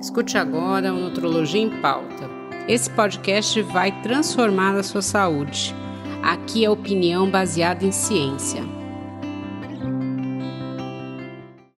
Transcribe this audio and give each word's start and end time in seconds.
Escute 0.00 0.38
agora 0.38 0.94
o 0.94 0.96
Nutrologia 1.00 1.60
em 1.60 1.82
Pauta. 1.82 2.30
Esse 2.68 2.88
podcast 2.88 3.60
vai 3.62 4.00
transformar 4.00 4.76
a 4.76 4.82
sua 4.84 5.02
saúde. 5.02 5.74
Aqui 6.22 6.64
é 6.64 6.70
opinião 6.70 7.28
baseada 7.28 7.84
em 7.84 7.90
ciência. 7.90 8.62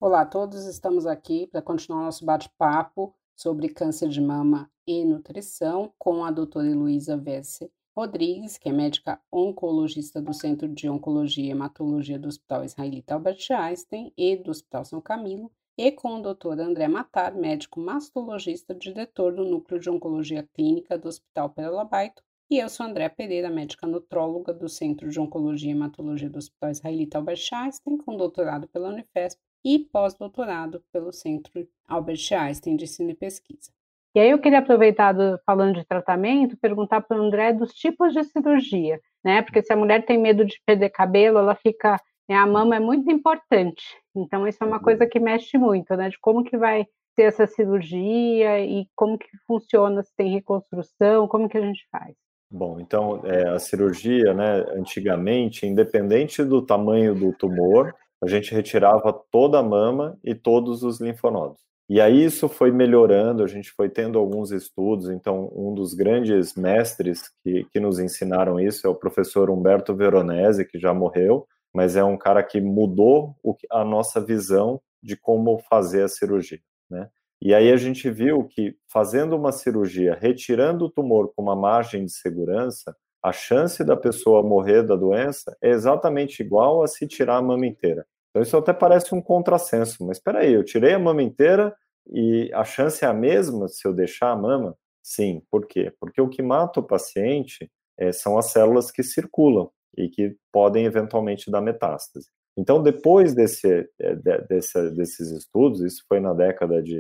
Olá 0.01 0.23
a 0.23 0.27
todos, 0.27 0.67
estamos 0.67 1.07
aqui 1.07 1.47
para 1.47 1.63
continuar 1.63 2.03
nosso 2.03 2.25
bate-papo 2.25 3.15
sobre 3.37 3.69
câncer 3.69 4.09
de 4.09 4.21
mama 4.21 4.69
e 4.85 5.05
nutrição 5.05 5.93
com 5.97 6.25
a 6.25 6.33
doutora 6.33 6.67
Heloísa 6.67 7.17
Vesse 7.17 7.71
Rodrigues, 7.97 8.59
que 8.59 8.69
é 8.69 8.73
médica 8.73 9.21
oncologista 9.31 10.21
do 10.21 10.35
Centro 10.35 10.69
de 10.69 10.89
Oncologia 10.89 11.45
e 11.45 11.51
Hematologia 11.51 12.19
do 12.19 12.27
Hospital 12.27 12.65
Israelita 12.65 13.15
Albert 13.15 13.47
Einstein 13.51 14.13
e 14.17 14.37
do 14.37 14.51
Hospital 14.51 14.85
São 14.85 15.01
Camilo, 15.01 15.53
e 15.79 15.93
com 15.93 16.17
o 16.17 16.21
Dr. 16.21 16.59
André 16.59 16.89
Matar, 16.89 17.33
médico 17.37 17.79
mastologista, 17.79 18.75
diretor 18.75 19.33
do 19.33 19.45
Núcleo 19.45 19.79
de 19.79 19.89
Oncologia 19.89 20.45
Clínica 20.53 20.99
do 20.99 21.07
Hospital 21.07 21.55
Baito, 21.89 22.21
e 22.51 22.59
eu 22.59 22.69
sou 22.69 22.85
André 22.85 23.09
Pereira, 23.09 23.49
médica 23.49 23.87
nutróloga 23.87 24.53
do 24.53 24.69
Centro 24.69 25.09
de 25.09 25.21
Oncologia 25.21 25.71
e 25.71 25.75
Hematologia 25.77 26.29
do 26.29 26.39
Hospital 26.39 26.71
Israelita 26.71 27.19
Albert 27.19 27.49
Einstein, 27.53 27.97
com 27.99 28.17
doutorado 28.17 28.67
pela 28.67 28.89
Unifesp 28.89 29.41
e 29.65 29.79
pós-doutorado 29.79 30.83
pelo 30.91 31.13
Centro 31.13 31.69
Albert 31.87 32.33
Einstein 32.33 32.75
de 32.75 32.85
Ensino 32.85 33.11
e 33.11 33.15
Pesquisa. 33.15 33.71
E 34.17 34.19
aí 34.19 34.31
eu 34.31 34.41
queria 34.41 34.59
aproveitar, 34.59 35.13
do, 35.13 35.39
falando 35.47 35.77
de 35.77 35.85
tratamento, 35.85 36.57
perguntar 36.57 37.03
para 37.03 37.21
o 37.21 37.23
André 37.23 37.53
dos 37.53 37.73
tipos 37.73 38.13
de 38.13 38.25
cirurgia, 38.25 39.01
né? 39.23 39.43
Porque 39.43 39.63
se 39.63 39.73
a 39.73 39.77
mulher 39.77 40.05
tem 40.05 40.19
medo 40.19 40.45
de 40.45 40.61
perder 40.67 40.91
cabelo, 40.91 41.39
ela 41.39 41.55
fica 41.55 42.01
a 42.35 42.47
mama 42.47 42.77
é 42.77 42.81
muito 42.81 43.11
importante. 43.11 43.85
Então, 44.15 44.47
isso 44.47 44.63
é 44.63 44.67
uma 44.67 44.81
coisa 44.81 45.07
que 45.07 45.19
mexe 45.19 45.57
muito, 45.57 45.95
né? 45.97 46.09
De 46.09 46.19
como 46.21 46.45
que 46.45 46.57
vai 46.57 46.87
ser 47.15 47.23
essa 47.23 47.47
cirurgia 47.47 48.61
e 48.61 48.87
como 48.95 49.19
que 49.19 49.27
funciona, 49.47 50.03
se 50.03 50.15
tem 50.17 50.33
reconstrução, 50.33 51.27
como 51.27 51.49
que 51.49 51.59
a 51.59 51.63
gente 51.63 51.87
faz. 51.91 52.15
Bom, 52.51 52.81
então, 52.81 53.21
é, 53.25 53.49
a 53.49 53.59
cirurgia, 53.59 54.33
né, 54.33 54.65
antigamente, 54.75 55.67
independente 55.67 56.43
do 56.43 56.63
tamanho 56.63 57.15
do 57.15 57.33
tumor, 57.33 57.95
a 58.23 58.27
gente 58.27 58.55
retirava 58.55 59.13
toda 59.31 59.59
a 59.59 59.63
mama 59.63 60.19
e 60.25 60.35
todos 60.35 60.83
os 60.83 61.01
linfonodos. 61.01 61.61
E 61.91 62.01
aí 62.01 62.23
isso 62.23 62.49
foi 62.49 62.71
melhorando, 62.71 63.43
a 63.43 63.47
gente 63.47 63.71
foi 63.73 63.89
tendo 63.89 64.19
alguns 64.19 64.51
estudos, 64.51 65.09
então 65.09 65.51
um 65.55 65.75
dos 65.75 65.95
grandes 65.95 66.55
mestres 66.55 67.23
que, 67.43 67.65
que 67.73 67.81
nos 67.81 67.99
ensinaram 67.99 68.61
isso 68.61 68.87
é 68.87 68.91
o 68.91 68.95
professor 68.95 69.51
Humberto 69.51 69.95
Veronese, 69.95 70.67
que 70.67 70.79
já 70.79 70.93
morreu, 70.93 71.47
mas 71.79 71.95
é 71.95 72.03
um 72.03 72.19
cara 72.19 72.43
que 72.43 72.61
mudou 72.61 73.37
a 73.71 73.85
nossa 73.85 74.21
visão 74.21 74.81
de 75.01 75.17
como 75.17 75.61
fazer 75.71 76.03
a 76.03 76.09
cirurgia, 76.09 76.59
né? 76.91 77.09
E 77.41 77.55
aí 77.55 77.71
a 77.71 77.77
gente 77.77 78.11
viu 78.11 78.43
que 78.43 78.75
fazendo 78.89 79.37
uma 79.37 79.53
cirurgia, 79.53 80.19
retirando 80.21 80.87
o 80.87 80.91
tumor 80.91 81.33
com 81.33 81.41
uma 81.41 81.55
margem 81.55 82.05
de 82.05 82.11
segurança, 82.11 82.97
a 83.23 83.31
chance 83.31 83.85
da 83.85 83.97
pessoa 83.97 84.43
morrer 84.43 84.83
da 84.83 84.97
doença 84.97 85.57
é 85.63 85.69
exatamente 85.71 86.43
igual 86.43 86.83
a 86.83 86.89
se 86.89 87.07
tirar 87.07 87.37
a 87.37 87.43
mama 87.43 87.65
inteira. 87.65 88.05
Então 88.31 88.43
isso 88.43 88.57
até 88.57 88.73
parece 88.73 89.15
um 89.15 89.23
contrassenso, 89.23 90.05
mas 90.05 90.17
espera 90.17 90.41
aí, 90.41 90.55
eu 90.55 90.65
tirei 90.65 90.95
a 90.95 90.99
mama 90.99 91.23
inteira 91.23 91.73
e 92.11 92.51
a 92.55 92.65
chance 92.65 93.05
é 93.05 93.07
a 93.07 93.15
mesma 93.15 93.69
se 93.69 93.87
eu 93.87 93.93
deixar 93.95 94.33
a 94.33 94.37
mama? 94.37 94.77
Sim, 95.01 95.45
por 95.49 95.65
quê? 95.65 95.93
Porque 96.01 96.21
o 96.21 96.29
que 96.29 96.43
mata 96.43 96.81
o 96.81 96.83
paciente 96.83 97.71
é, 97.97 98.11
são 98.11 98.37
as 98.37 98.47
células 98.47 98.91
que 98.91 99.05
circulam 99.05 99.71
e 99.99 100.09
que 100.09 100.37
podem 100.53 100.85
eventualmente 100.85 101.51
dar 101.51 101.61
metástase. 101.61 102.29
Então, 102.57 102.83
depois 102.83 103.35
desse, 103.35 103.89
eh, 104.01 104.17
desse, 104.49 104.91
desses 104.91 105.31
estudos, 105.31 105.81
isso 105.81 106.05
foi 106.09 106.19
na 106.21 106.33
década 106.33 106.83
de 106.83 106.97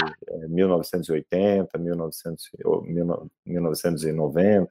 1980, 0.48 1.78
1900, 1.78 2.50
1990, 3.46 4.70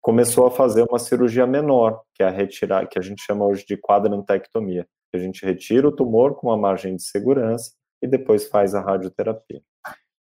começou 0.00 0.46
a 0.46 0.50
fazer 0.50 0.86
uma 0.88 0.98
cirurgia 0.98 1.46
menor, 1.46 2.00
que 2.14 2.22
é 2.22 2.26
a 2.26 2.30
retirar, 2.30 2.86
que 2.86 2.98
a 2.98 3.02
gente 3.02 3.22
chama 3.22 3.46
hoje 3.46 3.66
de 3.66 3.76
quadrantectomia. 3.76 4.86
A 5.14 5.18
gente 5.18 5.44
retira 5.44 5.88
o 5.88 5.92
tumor 5.92 6.34
com 6.34 6.48
uma 6.48 6.56
margem 6.56 6.96
de 6.96 7.02
segurança 7.02 7.72
e 8.02 8.06
depois 8.06 8.46
faz 8.46 8.74
a 8.74 8.80
radioterapia. 8.80 9.62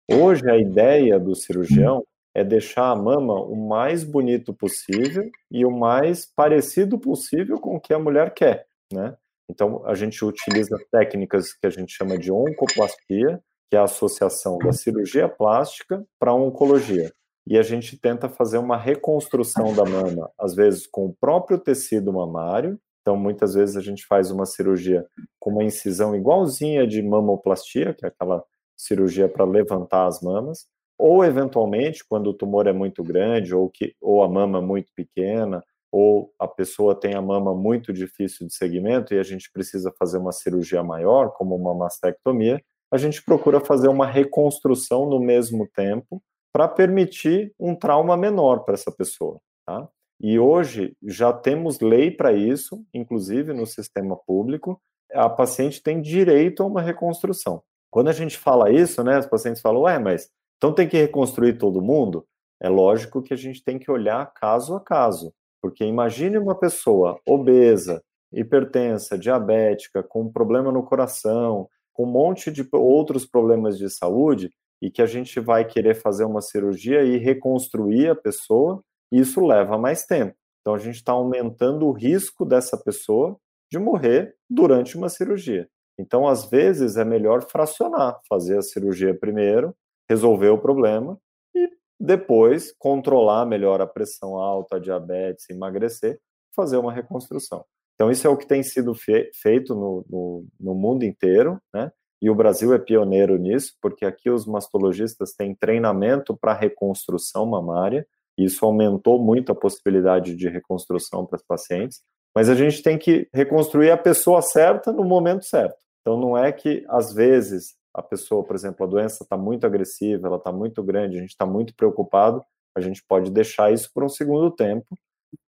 Hoje, 0.10 0.50
a 0.50 0.58
ideia 0.58 1.20
do 1.20 1.36
cirurgião 1.36 2.04
é 2.36 2.44
deixar 2.44 2.92
a 2.92 2.96
mama 2.96 3.34
o 3.42 3.56
mais 3.56 4.04
bonito 4.04 4.54
possível 4.54 5.32
e 5.50 5.66
o 5.66 5.72
mais 5.72 6.26
parecido 6.26 7.00
possível 7.00 7.58
com 7.60 7.78
o 7.78 7.80
que 7.80 7.94
a 7.94 8.00
mulher 8.00 8.34
quer, 8.34 8.68
né? 8.92 9.16
Então, 9.50 9.86
a 9.86 9.96
gente 9.96 10.26
utiliza 10.26 10.76
técnicas 10.92 11.54
que 11.54 11.66
a 11.66 11.70
gente 11.70 11.94
chama 11.94 12.18
de 12.18 12.32
oncoplastia, 12.32 13.42
que 13.70 13.78
é 13.78 13.80
a 13.80 13.84
associação 13.84 14.58
da 14.58 14.74
cirurgia 14.74 15.30
plástica 15.30 16.04
para 16.20 16.34
oncologia. 16.34 17.12
E 17.48 17.58
a 17.58 17.62
gente 17.62 17.98
tenta 17.98 18.28
fazer 18.28 18.58
uma 18.58 18.76
reconstrução 18.76 19.74
da 19.74 19.86
mama, 19.86 20.30
às 20.38 20.56
vezes 20.56 20.88
com 20.88 21.06
o 21.06 21.14
próprio 21.14 21.60
tecido 21.60 22.12
mamário. 22.12 22.80
Então, 23.02 23.16
muitas 23.16 23.54
vezes 23.54 23.78
a 23.78 23.82
gente 23.82 24.04
faz 24.08 24.32
uma 24.32 24.48
cirurgia 24.48 25.06
com 25.40 25.52
uma 25.52 25.64
incisão 25.64 26.16
igualzinha 26.16 26.88
de 26.88 27.02
mamoplastia, 27.04 27.94
que 27.94 28.04
é 28.04 28.10
aquela 28.10 28.44
cirurgia 28.76 29.30
para 29.30 29.46
levantar 29.46 30.08
as 30.08 30.22
mamas, 30.22 30.68
ou 30.98 31.24
eventualmente 31.24 32.04
quando 32.08 32.28
o 32.28 32.34
tumor 32.34 32.68
é 32.68 32.74
muito 32.74 33.04
grande 33.04 33.54
ou 33.54 33.70
que 33.70 33.94
ou 34.02 34.24
a 34.24 34.30
mama 34.30 34.62
muito 34.62 34.92
pequena 34.96 35.64
ou 35.92 36.34
a 36.38 36.48
pessoa 36.48 36.94
tem 36.94 37.14
a 37.14 37.22
mama 37.22 37.54
muito 37.54 37.94
difícil 37.94 38.46
de 38.48 38.54
segmento 38.54 39.14
e 39.14 39.20
a 39.20 39.24
gente 39.24 39.50
precisa 39.52 39.94
fazer 39.98 40.18
uma 40.18 40.34
cirurgia 40.34 40.84
maior, 40.84 41.32
como 41.32 41.56
uma 41.56 41.74
mastectomia, 41.74 42.62
a 42.92 42.98
gente 42.98 43.24
procura 43.24 43.62
fazer 43.62 43.88
uma 43.88 44.06
reconstrução 44.06 45.10
no 45.10 45.22
mesmo 45.22 45.68
tempo 45.74 46.22
para 46.52 46.68
permitir 46.68 47.54
um 47.60 47.76
trauma 47.76 48.18
menor 48.18 48.66
para 48.66 48.74
essa 48.74 48.92
pessoa, 48.92 49.40
tá? 49.66 49.88
E 50.20 50.40
hoje 50.40 50.96
já 51.04 51.34
temos 51.34 51.80
lei 51.80 52.12
para 52.12 52.34
isso, 52.34 52.84
inclusive 52.94 53.54
no 53.54 53.66
sistema 53.66 54.18
público, 54.18 54.82
a 55.14 55.30
paciente 55.30 55.82
tem 55.82 56.02
direito 56.02 56.64
a 56.64 56.66
uma 56.66 56.82
reconstrução. 56.82 57.62
Quando 57.92 58.10
a 58.10 58.14
gente 58.14 58.38
fala 58.38 58.72
isso, 58.72 59.04
né, 59.04 59.20
os 59.20 59.26
pacientes 59.26 59.62
falam, 59.62 59.84
ué, 59.84 60.00
mas 60.00 60.30
então 60.58 60.74
tem 60.74 60.88
que 60.88 60.98
reconstruir 60.98 61.58
todo 61.58 61.82
mundo? 61.82 62.26
É 62.62 62.70
lógico 62.70 63.22
que 63.22 63.34
a 63.34 63.38
gente 63.38 63.64
tem 63.64 63.78
que 63.78 63.92
olhar 63.92 64.32
caso 64.34 64.76
a 64.76 64.82
caso, 64.82 65.34
porque 65.62 65.84
imagine 65.84 66.38
uma 66.38 66.58
pessoa 66.58 67.20
obesa, 67.28 68.02
hipertensa, 68.32 69.18
diabética, 69.18 70.04
com 70.04 70.32
problema 70.32 70.72
no 70.72 70.84
coração, 70.84 71.68
com 71.94 72.04
um 72.04 72.12
monte 72.12 72.52
de 72.52 72.68
outros 72.74 73.26
problemas 73.26 73.78
de 73.78 73.90
saúde, 73.90 74.52
e 74.82 74.92
que 74.92 75.02
a 75.02 75.06
gente 75.06 75.40
vai 75.40 75.66
querer 75.66 75.96
fazer 75.96 76.26
uma 76.26 76.42
cirurgia 76.42 77.04
e 77.04 77.18
reconstruir 77.18 78.10
a 78.10 78.16
pessoa, 78.16 78.84
isso 79.12 79.46
leva 79.46 79.78
mais 79.78 80.06
tempo. 80.06 80.36
Então 80.62 80.74
a 80.74 80.78
gente 80.78 80.96
está 80.96 81.14
aumentando 81.14 81.88
o 81.88 81.92
risco 81.92 82.46
dessa 82.46 82.78
pessoa 82.78 83.38
de 83.72 83.80
morrer 83.80 84.36
durante 84.50 84.98
uma 84.98 85.10
cirurgia. 85.10 85.68
Então, 85.98 86.28
às 86.28 86.46
vezes, 86.50 86.98
é 86.98 87.06
melhor 87.06 87.44
fracionar, 87.50 88.20
fazer 88.28 88.58
a 88.58 88.62
cirurgia 88.62 89.18
primeiro, 89.18 89.74
resolver 90.10 90.50
o 90.50 90.58
problema 90.58 91.20
e 91.56 91.70
depois 92.00 92.74
controlar 92.78 93.46
melhor 93.46 93.82
a 93.82 93.88
pressão 93.88 94.38
alta, 94.38 94.76
a 94.76 94.80
diabetes, 94.80 95.50
emagrecer, 95.50 96.20
fazer 96.56 96.78
uma 96.78 96.92
reconstrução. 96.92 97.66
Então, 97.96 98.12
isso 98.12 98.28
é 98.28 98.30
o 98.30 98.38
que 98.38 98.48
tem 98.48 98.62
sido 98.62 98.94
fe 98.94 99.30
feito 99.34 99.74
no, 99.74 100.06
no, 100.10 100.46
no, 100.60 100.76
mundo 100.76 101.04
inteiro, 101.04 101.60
né? 101.74 101.92
E 102.22 102.30
o 102.30 102.36
Brasil 102.36 102.74
é 102.74 102.80
pioneiro 102.80 103.38
nisso, 103.38 103.74
porque 103.82 104.06
aqui 104.06 104.30
os 104.30 104.46
mastologistas 104.46 105.34
têm 105.34 105.56
treinamento 105.56 106.36
para 106.36 106.54
reconstrução 106.54 107.46
mamária, 107.46 108.06
e 108.38 108.46
isso 108.46 108.66
aumentou 108.66 109.22
muito 109.22 109.52
a 109.52 109.56
possibilidade 109.56 110.36
de 110.36 110.50
reconstrução 110.50 111.26
para 111.26 111.38
os 111.38 111.44
pacientes. 111.44 112.02
Mas 112.36 112.50
a 112.50 112.56
gente 112.56 112.84
tem 112.84 112.98
que 112.98 113.30
reconstruir 113.34 113.92
a 113.92 113.98
pessoa 113.98 114.42
certa 114.42 114.92
no 114.92 115.06
momento 115.06 115.46
certo. 115.46 115.78
Então, 116.02 116.20
não 116.20 116.38
é 116.38 116.52
que, 116.52 116.84
às 116.90 117.14
vezes, 117.14 117.76
a 117.96 118.04
pessoa, 118.04 118.44
por 118.44 118.56
exemplo, 118.56 118.86
a 118.86 118.90
doença 118.90 119.24
está 119.24 119.38
muito 119.38 119.66
agressiva, 119.66 120.28
ela 120.28 120.38
está 120.38 120.52
muito 120.52 120.84
grande, 120.84 121.18
a 121.18 121.22
gente 121.22 121.30
está 121.30 121.46
muito 121.46 121.74
preocupado, 121.74 122.44
a 122.76 122.82
gente 122.82 123.02
pode 123.08 123.32
deixar 123.32 123.72
isso 123.72 123.90
por 123.94 124.04
um 124.04 124.10
segundo 124.10 124.52
tempo, 124.52 124.98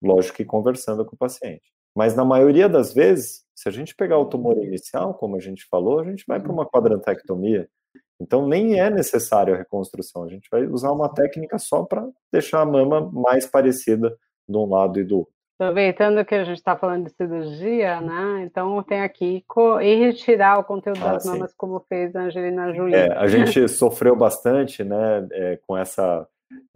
lógico 0.01 0.37
que 0.37 0.45
conversando 0.45 1.05
com 1.05 1.17
o 1.17 1.19
paciente. 1.19 1.73
Mas 1.97 2.15
na 2.15 2.25
maioria 2.25 2.69
das 2.69 2.95
vezes, 2.95 3.45
se 3.57 3.69
a 3.69 3.73
gente 3.73 3.95
pegar 3.95 4.19
o 4.19 4.27
tumor 4.27 4.57
inicial, 4.57 5.15
como 5.15 5.35
a 5.35 5.41
gente 5.41 5.67
falou, 5.69 5.99
a 5.99 6.05
gente 6.05 6.25
vai 6.29 6.41
para 6.41 6.53
uma 6.53 6.65
quadrantectomia. 6.65 7.69
Então 8.21 8.47
nem 8.47 8.79
é 8.79 8.89
necessário 8.89 9.55
a 9.55 9.57
reconstrução, 9.57 10.23
a 10.23 10.29
gente 10.29 10.49
vai 10.51 10.65
usar 10.67 10.93
uma 10.93 11.13
técnica 11.13 11.59
só 11.59 11.85
para 11.85 12.09
deixar 12.33 12.61
a 12.61 12.67
mama 12.67 13.11
mais 13.11 13.47
parecida 13.47 14.17
de 14.49 14.57
um 14.57 14.69
lado 14.69 15.01
e 15.01 15.05
do 15.05 15.19
outro. 15.19 15.38
Aproveitando 15.61 16.25
que 16.25 16.37
a 16.37 16.45
gente 16.45 16.59
está 16.59 16.77
falando 16.77 17.07
de 17.07 17.17
cirurgia, 17.17 18.01
né? 18.01 18.45
Então 18.45 18.81
tem 18.85 19.01
aqui 19.01 19.45
e 19.83 19.95
retirar 19.97 20.61
o 20.61 20.65
conteúdo 20.65 21.01
ah, 21.03 21.15
das 21.15 21.25
sim. 21.25 21.31
mamas, 21.31 21.53
como 21.55 21.81
fez 21.89 22.15
a 22.15 22.23
Angelina 22.23 22.73
Jolie. 22.73 22.95
É, 22.95 23.13
a 23.13 23.27
gente 23.27 23.67
sofreu 23.69 24.15
bastante, 24.15 24.85
né, 24.85 25.27
é, 25.33 25.59
com 25.67 25.77
essa 25.77 26.29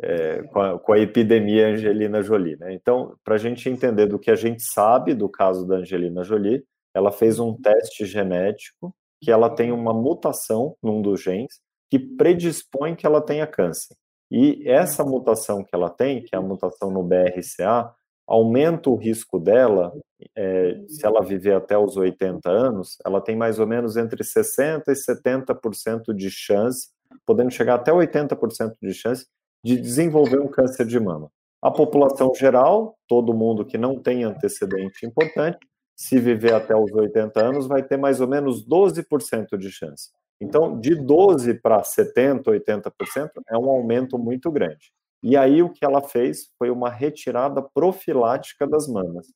é, 0.03 0.43
com, 0.43 0.61
a, 0.61 0.79
com, 0.81 0.93
a, 0.93 0.99
epidemia 0.99 1.69
Angelina 1.69 2.23
Jolie, 2.23 2.57
né? 2.57 2.75
Então, 2.75 3.15
para 3.25 3.37
a 3.37 3.39
gente 3.39 3.69
entender 3.69 4.07
do 4.07 4.19
que 4.19 4.33
a 4.33 4.35
gente 4.35 4.63
sabe 4.63 5.15
do 5.15 5.29
caso 5.29 5.65
da 5.65 5.77
Angelina 5.77 6.25
Jolie, 6.25 6.65
ela 6.93 7.13
fez 7.13 7.39
um 7.39 7.55
teste 7.55 8.05
genético 8.05 8.93
que 9.23 9.31
ela 9.31 9.49
tem 9.49 9.71
uma 9.71 9.95
mutação 9.95 10.77
num 10.83 11.01
dos 11.01 11.23
genes 11.23 11.61
que 11.89 11.99
predispõem 11.99 12.97
que 12.97 13.07
ela 13.07 13.21
tenha 13.21 13.47
câncer. 13.47 13.95
E 14.31 14.69
essa 14.69 15.05
mutação 15.05 15.63
que 15.63 15.71
ela 15.73 15.89
tem, 15.89 16.23
que 16.23 16.35
é 16.35 16.39
a 16.39 16.43
mutação 16.43 16.91
no 16.91 17.03
BRCA, 17.03 17.95
aumenta 18.33 18.89
o 18.89 18.97
risco 18.97 19.39
dela, 19.39 19.93
é, 20.35 20.81
se 20.89 21.05
ela 21.05 21.21
viver 21.23 21.55
até 21.55 21.77
os 21.77 21.99
80 21.99 22.51
anos, 22.51 22.97
ela 23.05 23.21
tem 23.21 23.37
mais 23.37 23.59
ou 23.59 23.67
menos 23.67 23.99
entre 23.99 24.25
60% 24.25 24.85
e 24.89 24.93
70% 24.93 26.15
de 26.15 26.31
chance, 26.31 26.89
podendo 27.27 27.51
chegar 27.51 27.75
até 27.75 27.93
80% 27.93 28.73
de 28.81 28.95
chance, 28.95 29.27
de 29.63 29.79
desenvolver 29.79 30.41
um 30.41 30.49
câncer 30.49 30.87
de 30.87 30.99
mama. 30.99 31.29
A 31.61 31.71
população 31.71 32.33
geral, 32.35 32.97
todo 33.07 33.35
mundo 33.35 33.67
que 33.67 33.77
não 33.77 34.01
tem 34.01 34.25
antecedente 34.25 35.05
importante, 35.05 35.59
se 35.95 36.19
viver 36.19 36.55
até 36.55 36.75
os 36.75 36.91
80 36.91 37.39
anos, 37.39 37.67
vai 37.67 37.83
ter 37.83 37.99
mais 37.99 38.19
ou 38.19 38.27
menos 38.27 38.67
12% 38.67 39.59
de 39.59 39.71
chance. 39.71 40.09
Então, 40.41 40.81
de 40.81 40.97
12% 40.97 41.61
para 41.61 41.83
70%, 41.83 42.45
80% 42.45 43.31
é 43.51 43.59
um 43.59 43.69
aumento 43.69 44.19
muito 44.19 44.51
grande. 44.51 44.91
E 45.23 45.37
aí 45.37 45.63
o 45.63 45.71
que 45.71 45.85
ela 45.85 46.03
fez 46.03 46.49
foi 46.59 46.71
uma 46.71 46.91
retirada 46.91 47.63
profilática 47.63 48.67
das 48.67 48.89
mamas, 48.89 49.27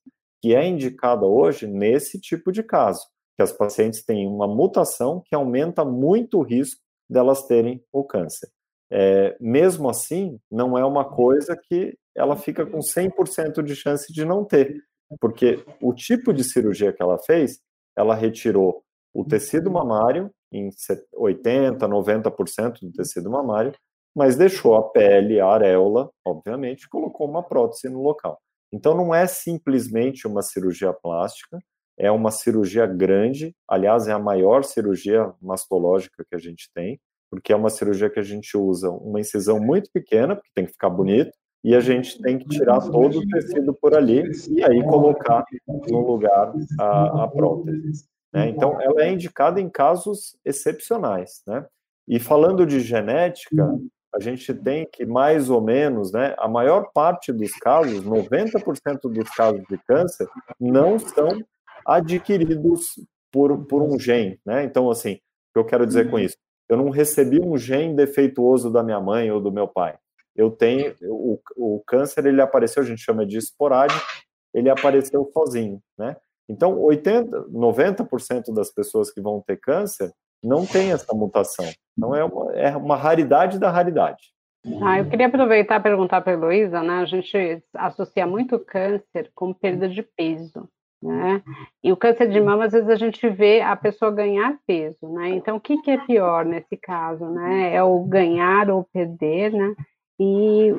que 0.42 0.54
é 0.54 0.66
indicada 0.66 1.24
hoje 1.24 1.66
nesse 1.66 2.20
tipo 2.20 2.50
de 2.50 2.62
caso, 2.62 3.00
que 3.36 3.42
as 3.42 3.52
pacientes 3.52 4.04
têm 4.04 4.26
uma 4.26 4.48
mutação 4.48 5.22
que 5.24 5.34
aumenta 5.34 5.84
muito 5.84 6.38
o 6.38 6.42
risco 6.42 6.80
delas 7.08 7.46
terem 7.46 7.82
o 7.92 8.04
câncer. 8.04 8.48
É, 8.90 9.36
mesmo 9.40 9.88
assim, 9.88 10.38
não 10.50 10.76
é 10.76 10.84
uma 10.84 11.04
coisa 11.04 11.56
que 11.56 11.96
ela 12.14 12.36
fica 12.36 12.64
com 12.64 12.78
100% 12.78 13.62
de 13.62 13.74
chance 13.74 14.12
de 14.12 14.24
não 14.24 14.44
ter, 14.44 14.82
porque 15.20 15.64
o 15.80 15.92
tipo 15.92 16.32
de 16.32 16.42
cirurgia 16.44 16.92
que 16.92 17.02
ela 17.02 17.18
fez, 17.18 17.60
ela 17.96 18.14
retirou 18.14 18.82
o 19.14 19.24
tecido 19.24 19.70
mamário 19.70 20.30
em 20.52 20.68
80, 21.14 21.86
90% 21.86 22.80
do 22.82 22.92
tecido 22.92 23.30
mamário, 23.30 23.72
mas 24.16 24.34
deixou 24.34 24.74
a 24.76 24.82
pele, 24.82 25.38
a 25.38 25.46
areola, 25.46 26.10
obviamente, 26.24 26.88
colocou 26.88 27.28
uma 27.28 27.42
prótese 27.42 27.90
no 27.90 28.02
local. 28.02 28.40
Então 28.72 28.96
não 28.96 29.14
é 29.14 29.26
simplesmente 29.26 30.26
uma 30.26 30.40
cirurgia 30.40 30.90
plástica, 30.90 31.58
é 31.98 32.10
uma 32.10 32.30
cirurgia 32.30 32.86
grande, 32.86 33.54
aliás, 33.68 34.08
é 34.08 34.12
a 34.12 34.18
maior 34.18 34.64
cirurgia 34.64 35.34
mastológica 35.40 36.24
que 36.26 36.34
a 36.34 36.38
gente 36.38 36.70
tem, 36.74 36.98
porque 37.30 37.52
é 37.52 37.56
uma 37.56 37.68
cirurgia 37.68 38.08
que 38.08 38.18
a 38.18 38.22
gente 38.22 38.56
usa 38.56 38.90
uma 38.90 39.20
incisão 39.20 39.60
muito 39.60 39.90
pequena, 39.92 40.34
porque 40.34 40.50
tem 40.54 40.64
que 40.64 40.72
ficar 40.72 40.88
bonito, 40.88 41.32
e 41.62 41.74
a 41.74 41.80
gente 41.80 42.20
tem 42.22 42.38
que 42.38 42.48
tirar 42.48 42.80
todo 42.80 43.18
o 43.18 43.28
tecido 43.28 43.74
por 43.74 43.94
ali 43.94 44.22
e 44.48 44.62
aí 44.62 44.82
colocar 44.84 45.44
no 45.66 46.06
lugar 46.06 46.54
a, 46.78 47.24
a 47.24 47.28
prótese. 47.28 48.04
Né? 48.32 48.48
Então, 48.48 48.80
ela 48.80 49.02
é 49.02 49.12
indicada 49.12 49.60
em 49.60 49.68
casos 49.68 50.38
excepcionais. 50.44 51.42
Né? 51.46 51.66
E 52.06 52.20
falando 52.20 52.64
de 52.64 52.78
genética, 52.80 53.76
a 54.16 54.20
gente 54.20 54.54
tem 54.54 54.88
que 54.90 55.04
mais 55.04 55.50
ou 55.50 55.60
menos, 55.60 56.10
né, 56.10 56.34
a 56.38 56.48
maior 56.48 56.90
parte 56.94 57.32
dos 57.32 57.52
casos, 57.52 58.02
90% 58.02 59.00
dos 59.02 59.28
casos 59.30 59.62
de 59.68 59.76
câncer, 59.86 60.26
não 60.58 60.98
são 60.98 61.38
adquiridos 61.86 62.94
por, 63.30 63.66
por 63.66 63.82
um 63.82 63.98
gene, 63.98 64.40
né? 64.44 64.64
Então, 64.64 64.90
assim, 64.90 65.14
o 65.14 65.18
que 65.52 65.58
eu 65.58 65.64
quero 65.66 65.86
dizer 65.86 66.10
com 66.10 66.18
isso? 66.18 66.36
Eu 66.68 66.78
não 66.78 66.88
recebi 66.88 67.40
um 67.40 67.58
gene 67.58 67.94
defeituoso 67.94 68.72
da 68.72 68.82
minha 68.82 68.98
mãe 68.98 69.30
ou 69.30 69.40
do 69.40 69.52
meu 69.52 69.68
pai. 69.68 69.96
Eu 70.34 70.50
tenho, 70.50 70.94
o, 71.02 71.38
o 71.56 71.82
câncer, 71.86 72.24
ele 72.24 72.40
apareceu, 72.40 72.82
a 72.82 72.86
gente 72.86 73.02
chama 73.02 73.26
de 73.26 73.36
esporádico, 73.36 74.00
ele 74.54 74.70
apareceu 74.70 75.30
sozinho, 75.32 75.80
né? 75.98 76.16
Então, 76.48 76.78
80, 76.80 77.48
90% 77.50 78.54
das 78.54 78.70
pessoas 78.72 79.10
que 79.10 79.20
vão 79.20 79.42
ter 79.46 79.58
câncer 79.58 80.12
não 80.42 80.66
tem 80.66 80.92
essa 80.92 81.14
mutação. 81.14 81.66
Então 81.96 82.14
é 82.14 82.24
uma, 82.24 82.52
é 82.52 82.76
uma 82.76 82.96
raridade 82.96 83.58
da 83.58 83.70
raridade. 83.70 84.34
Ah, 84.82 84.98
eu 84.98 85.08
queria 85.08 85.26
aproveitar 85.26 85.78
e 85.78 85.82
perguntar 85.82 86.20
para 86.20 86.32
a 86.32 86.34
Heloísa, 86.34 86.82
né? 86.82 86.98
A 86.98 87.04
gente 87.04 87.62
associa 87.74 88.26
muito 88.26 88.58
câncer 88.58 89.30
com 89.34 89.52
perda 89.52 89.88
de 89.88 90.02
peso, 90.02 90.68
né? 91.00 91.40
E 91.84 91.92
o 91.92 91.96
câncer 91.96 92.28
de 92.28 92.40
mama, 92.40 92.64
às 92.64 92.72
vezes 92.72 92.88
a 92.88 92.96
gente 92.96 93.28
vê 93.28 93.60
a 93.60 93.76
pessoa 93.76 94.10
ganhar 94.10 94.58
peso, 94.66 95.08
né? 95.08 95.28
Então, 95.30 95.56
o 95.56 95.60
que, 95.60 95.80
que 95.82 95.90
é 95.92 95.98
pior 96.04 96.44
nesse 96.44 96.76
caso, 96.76 97.26
né? 97.26 97.74
É 97.74 97.82
o 97.82 98.02
ganhar 98.04 98.68
ou 98.68 98.84
perder, 98.92 99.52
né? 99.52 99.74
E, 100.18 100.74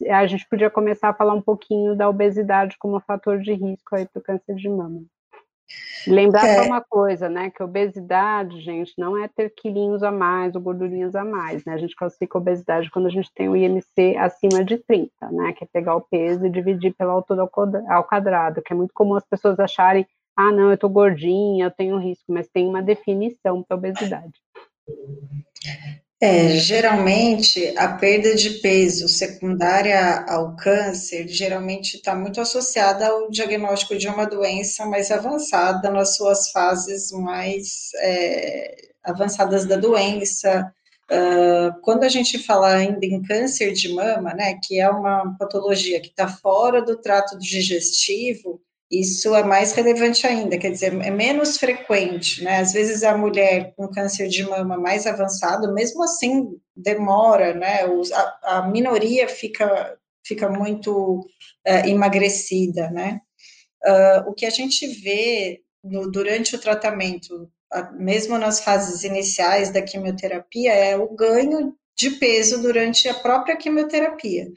e 0.00 0.08
a 0.08 0.26
gente 0.26 0.48
podia 0.48 0.70
começar 0.70 1.10
a 1.10 1.14
falar 1.14 1.34
um 1.34 1.42
pouquinho 1.42 1.94
da 1.94 2.08
obesidade 2.08 2.76
como 2.78 3.00
fator 3.00 3.38
de 3.38 3.52
risco 3.52 3.94
aí 3.94 4.06
para 4.06 4.18
o 4.18 4.22
câncer 4.22 4.56
de 4.56 4.68
mama. 4.68 5.02
Lembrar 6.06 6.46
é. 6.46 6.56
só 6.56 6.62
uma 6.62 6.80
coisa, 6.80 7.28
né? 7.28 7.50
Que 7.50 7.62
obesidade, 7.62 8.60
gente, 8.60 8.94
não 8.96 9.16
é 9.22 9.28
ter 9.28 9.50
quilinhos 9.50 10.02
a 10.02 10.10
mais 10.10 10.54
ou 10.54 10.60
gordurinhas 10.60 11.14
a 11.14 11.24
mais, 11.24 11.64
né? 11.64 11.74
A 11.74 11.78
gente 11.78 11.94
classifica 11.94 12.38
obesidade 12.38 12.90
quando 12.90 13.06
a 13.06 13.10
gente 13.10 13.30
tem 13.34 13.48
o 13.48 13.56
IMC 13.56 14.16
acima 14.18 14.64
de 14.64 14.78
30, 14.78 15.10
né? 15.30 15.52
Que 15.52 15.64
é 15.64 15.68
pegar 15.70 15.96
o 15.96 16.00
peso 16.00 16.46
e 16.46 16.50
dividir 16.50 16.94
pela 16.94 17.12
altura 17.12 17.48
ao 17.88 18.04
quadrado, 18.04 18.62
que 18.62 18.72
é 18.72 18.76
muito 18.76 18.94
comum 18.94 19.14
as 19.14 19.26
pessoas 19.26 19.58
acharem, 19.60 20.06
ah, 20.36 20.52
não, 20.52 20.70
eu 20.70 20.78
tô 20.78 20.88
gordinha, 20.88 21.66
eu 21.66 21.70
tenho 21.70 21.98
risco, 21.98 22.32
mas 22.32 22.48
tem 22.48 22.68
uma 22.68 22.80
definição 22.80 23.62
para 23.62 23.76
obesidade. 23.76 24.40
É, 26.20 26.56
geralmente 26.56 27.72
a 27.78 27.92
perda 27.96 28.34
de 28.34 28.58
peso 28.58 29.08
secundária 29.08 30.24
ao 30.28 30.56
câncer 30.56 31.28
geralmente 31.28 31.94
está 31.94 32.12
muito 32.12 32.40
associada 32.40 33.06
ao 33.06 33.30
diagnóstico 33.30 33.96
de 33.96 34.08
uma 34.08 34.26
doença 34.26 34.84
mais 34.84 35.12
avançada 35.12 35.88
nas 35.92 36.16
suas 36.16 36.50
fases 36.50 37.12
mais 37.12 37.90
é, 37.98 38.88
avançadas 39.04 39.64
da 39.64 39.76
doença. 39.76 40.72
Uh, 41.10 41.80
quando 41.82 42.02
a 42.04 42.08
gente 42.08 42.38
fala 42.38 42.74
ainda 42.74 43.06
em 43.06 43.22
câncer 43.22 43.72
de 43.72 43.94
mama, 43.94 44.34
né, 44.34 44.58
que 44.62 44.78
é 44.78 44.90
uma 44.90 45.36
patologia 45.38 46.00
que 46.00 46.08
está 46.08 46.28
fora 46.28 46.82
do 46.82 47.00
trato 47.00 47.38
digestivo, 47.38 48.57
isso 48.90 49.34
é 49.34 49.42
mais 49.42 49.72
relevante 49.72 50.26
ainda, 50.26 50.58
quer 50.58 50.70
dizer, 50.70 50.94
é 50.94 51.10
menos 51.10 51.58
frequente, 51.58 52.42
né? 52.42 52.60
Às 52.60 52.72
vezes 52.72 53.02
a 53.02 53.16
mulher 53.16 53.74
com 53.76 53.88
câncer 53.88 54.28
de 54.28 54.42
mama 54.44 54.78
mais 54.78 55.06
avançado, 55.06 55.72
mesmo 55.74 56.02
assim, 56.02 56.56
demora, 56.74 57.52
né? 57.52 57.80
A, 58.14 58.58
a 58.58 58.68
minoria 58.68 59.28
fica, 59.28 59.94
fica 60.26 60.48
muito 60.48 61.20
uh, 61.66 61.86
emagrecida, 61.86 62.90
né? 62.90 63.20
Uh, 63.84 64.30
o 64.30 64.34
que 64.34 64.46
a 64.46 64.50
gente 64.50 64.86
vê 64.86 65.60
no, 65.84 66.10
durante 66.10 66.56
o 66.56 66.60
tratamento, 66.60 67.50
mesmo 67.92 68.38
nas 68.38 68.60
fases 68.60 69.04
iniciais 69.04 69.70
da 69.70 69.82
quimioterapia, 69.82 70.72
é 70.72 70.96
o 70.96 71.14
ganho 71.14 71.74
de 71.94 72.12
peso 72.12 72.62
durante 72.62 73.08
a 73.08 73.14
própria 73.14 73.56
quimioterapia. 73.56 74.48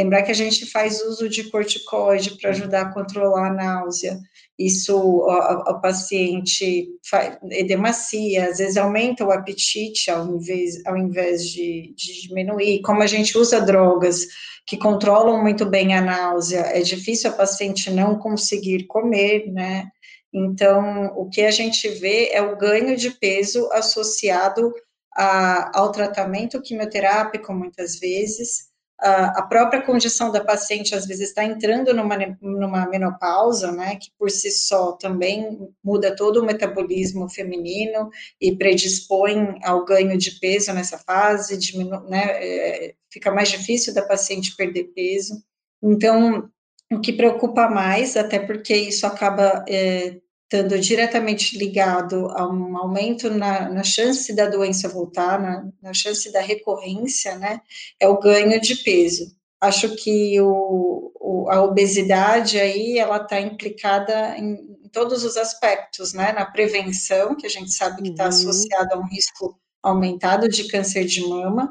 Lembrar 0.00 0.22
que 0.22 0.30
a 0.30 0.34
gente 0.34 0.64
faz 0.64 1.02
uso 1.02 1.28
de 1.28 1.50
corticoide 1.50 2.38
para 2.40 2.50
ajudar 2.50 2.80
a 2.80 2.92
controlar 2.94 3.48
a 3.48 3.52
náusea. 3.52 4.18
Isso, 4.58 4.96
o, 4.96 5.80
paciente 5.82 6.88
faz 7.04 7.36
edemacia, 7.50 8.48
às 8.48 8.56
vezes 8.56 8.78
aumenta 8.78 9.26
o 9.26 9.30
apetite 9.30 10.10
ao 10.10 10.26
invés, 10.26 10.82
ao 10.86 10.96
invés 10.96 11.46
de, 11.46 11.92
de 11.94 12.22
diminuir. 12.22 12.80
Como 12.80 13.02
a 13.02 13.06
gente 13.06 13.36
usa 13.36 13.60
drogas 13.60 14.26
que 14.66 14.78
controlam 14.78 15.42
muito 15.42 15.66
bem 15.66 15.94
a 15.94 16.00
náusea, 16.00 16.60
é 16.60 16.80
difícil 16.80 17.28
a 17.28 17.34
paciente 17.34 17.90
não 17.90 18.18
conseguir 18.18 18.86
comer, 18.86 19.52
né? 19.52 19.86
Então, 20.32 21.12
o 21.14 21.28
que 21.28 21.42
a 21.42 21.50
gente 21.50 21.86
vê 21.88 22.30
é 22.32 22.40
o 22.40 22.56
ganho 22.56 22.96
de 22.96 23.10
peso 23.10 23.68
associado 23.72 24.72
a, 25.14 25.78
ao 25.78 25.92
tratamento 25.92 26.62
quimioterápico, 26.62 27.52
muitas 27.52 27.98
vezes, 27.98 28.69
a 29.02 29.42
própria 29.42 29.80
condição 29.80 30.30
da 30.30 30.44
paciente 30.44 30.94
às 30.94 31.06
vezes 31.06 31.28
está 31.28 31.42
entrando 31.42 31.94
numa, 31.94 32.16
numa 32.40 32.86
menopausa, 32.86 33.72
né, 33.72 33.96
que 33.96 34.10
por 34.18 34.30
si 34.30 34.50
só 34.50 34.92
também 34.92 35.72
muda 35.82 36.14
todo 36.14 36.40
o 36.40 36.44
metabolismo 36.44 37.28
feminino 37.28 38.10
e 38.40 38.54
predispõe 38.54 39.58
ao 39.64 39.84
ganho 39.86 40.18
de 40.18 40.32
peso 40.38 40.72
nessa 40.74 40.98
fase, 40.98 41.56
diminu, 41.56 42.00
né, 42.08 42.24
é, 42.26 42.94
fica 43.10 43.30
mais 43.30 43.48
difícil 43.48 43.94
da 43.94 44.02
paciente 44.02 44.54
perder 44.54 44.92
peso. 44.94 45.42
Então, 45.82 46.50
o 46.92 47.00
que 47.00 47.12
preocupa 47.12 47.68
mais, 47.68 48.16
até 48.16 48.38
porque 48.38 48.74
isso 48.74 49.06
acaba 49.06 49.64
é, 49.66 50.16
estando 50.52 50.80
diretamente 50.80 51.56
ligado 51.56 52.28
a 52.32 52.44
um 52.44 52.76
aumento 52.76 53.30
na, 53.30 53.68
na 53.68 53.84
chance 53.84 54.34
da 54.34 54.46
doença 54.46 54.88
voltar, 54.88 55.40
na, 55.40 55.68
na, 55.80 55.94
chance 55.94 56.32
da 56.32 56.40
recorrência, 56.40 57.36
né, 57.36 57.60
é 58.00 58.08
o 58.08 58.18
ganho 58.18 58.60
de 58.60 58.74
peso. 58.74 59.32
Acho 59.60 59.94
que 59.94 60.40
o, 60.40 61.12
o 61.20 61.48
a 61.48 61.62
obesidade 61.62 62.58
aí, 62.58 62.98
ela 62.98 63.18
está 63.18 63.40
implicada 63.40 64.36
em, 64.36 64.54
em, 64.84 64.88
todos 64.88 65.22
os 65.22 65.36
aspectos, 65.36 66.12
né, 66.12 66.32
na 66.32 66.44
prevenção, 66.44 67.36
que 67.36 67.46
a 67.46 67.50
gente 67.50 67.70
sabe 67.70 68.02
que 68.02 68.08
está 68.08 68.24
uhum. 68.24 68.30
associado 68.30 68.94
a 68.94 68.98
um 68.98 69.06
risco 69.06 69.56
aumentado 69.80 70.48
de 70.48 70.66
câncer 70.66 71.04
de 71.04 71.20
mama, 71.28 71.70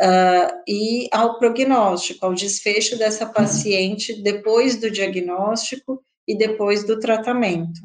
uh, 0.00 0.62
e 0.66 1.08
ao 1.12 1.38
prognóstico, 1.38 2.24
ao 2.24 2.32
desfecho 2.32 2.96
dessa 2.96 3.26
paciente 3.26 4.22
depois 4.22 4.76
do 4.76 4.90
diagnóstico 4.90 6.02
e 6.26 6.34
depois 6.36 6.84
do 6.84 6.98
tratamento. 6.98 7.80